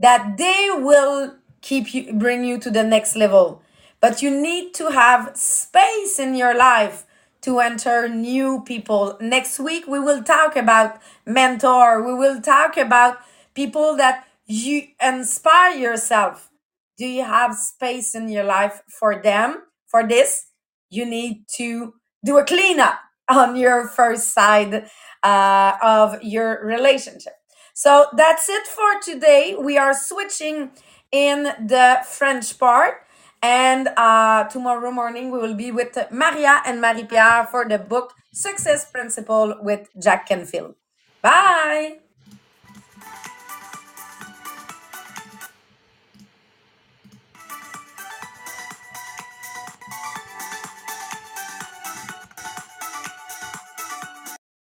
that 0.00 0.36
they 0.36 0.68
will 0.72 1.36
keep 1.60 1.94
you 1.94 2.12
bring 2.12 2.44
you 2.44 2.58
to 2.58 2.70
the 2.70 2.82
next 2.84 3.16
level. 3.16 3.62
But 4.00 4.22
you 4.22 4.30
need 4.30 4.72
to 4.74 4.90
have 4.90 5.36
space 5.36 6.18
in 6.18 6.34
your 6.34 6.56
life 6.56 7.04
to 7.42 7.60
enter 7.60 8.08
new 8.08 8.62
people. 8.62 9.16
Next 9.20 9.58
week 9.58 9.86
we 9.86 9.98
will 9.98 10.22
talk 10.22 10.56
about 10.56 11.00
mentor. 11.26 12.02
We 12.02 12.14
will 12.14 12.40
talk 12.40 12.76
about 12.76 13.18
people 13.54 13.96
that 13.96 14.26
you 14.46 14.88
inspire 15.02 15.76
yourself. 15.76 16.50
Do 16.98 17.06
you 17.06 17.24
have 17.24 17.54
space 17.54 18.14
in 18.14 18.28
your 18.28 18.44
life 18.44 18.82
for 18.88 19.20
them? 19.22 19.62
For 19.86 20.06
this 20.06 20.46
you 20.90 21.06
need 21.06 21.44
to 21.56 21.94
do 22.24 22.38
a 22.38 22.44
cleanup 22.44 22.98
on 23.28 23.56
your 23.56 23.88
first 23.88 24.34
side 24.34 24.86
uh, 25.22 25.72
of 25.82 26.22
your 26.22 26.64
relationship. 26.64 27.34
So 27.74 28.06
that's 28.16 28.48
it 28.48 28.66
for 28.66 29.00
today. 29.00 29.56
We 29.58 29.78
are 29.78 29.94
switching 29.94 30.70
in 31.12 31.44
the 31.44 32.00
french 32.04 32.58
part. 32.58 33.06
And 33.42 33.88
uh, 33.96 34.44
tomorrow 34.44 34.90
morning 34.90 35.30
we 35.30 35.38
will 35.38 35.54
be 35.54 35.72
with 35.72 35.96
maria 36.10 36.60
and 36.66 36.80
marie 36.80 37.04
pierre 37.04 37.46
for 37.50 37.66
the 37.66 37.78
book 37.78 38.14
success 38.32 38.90
principle 38.90 39.56
with 39.62 39.88
jack 39.98 40.28
canfield. 40.28 40.74
Bye 41.22 42.09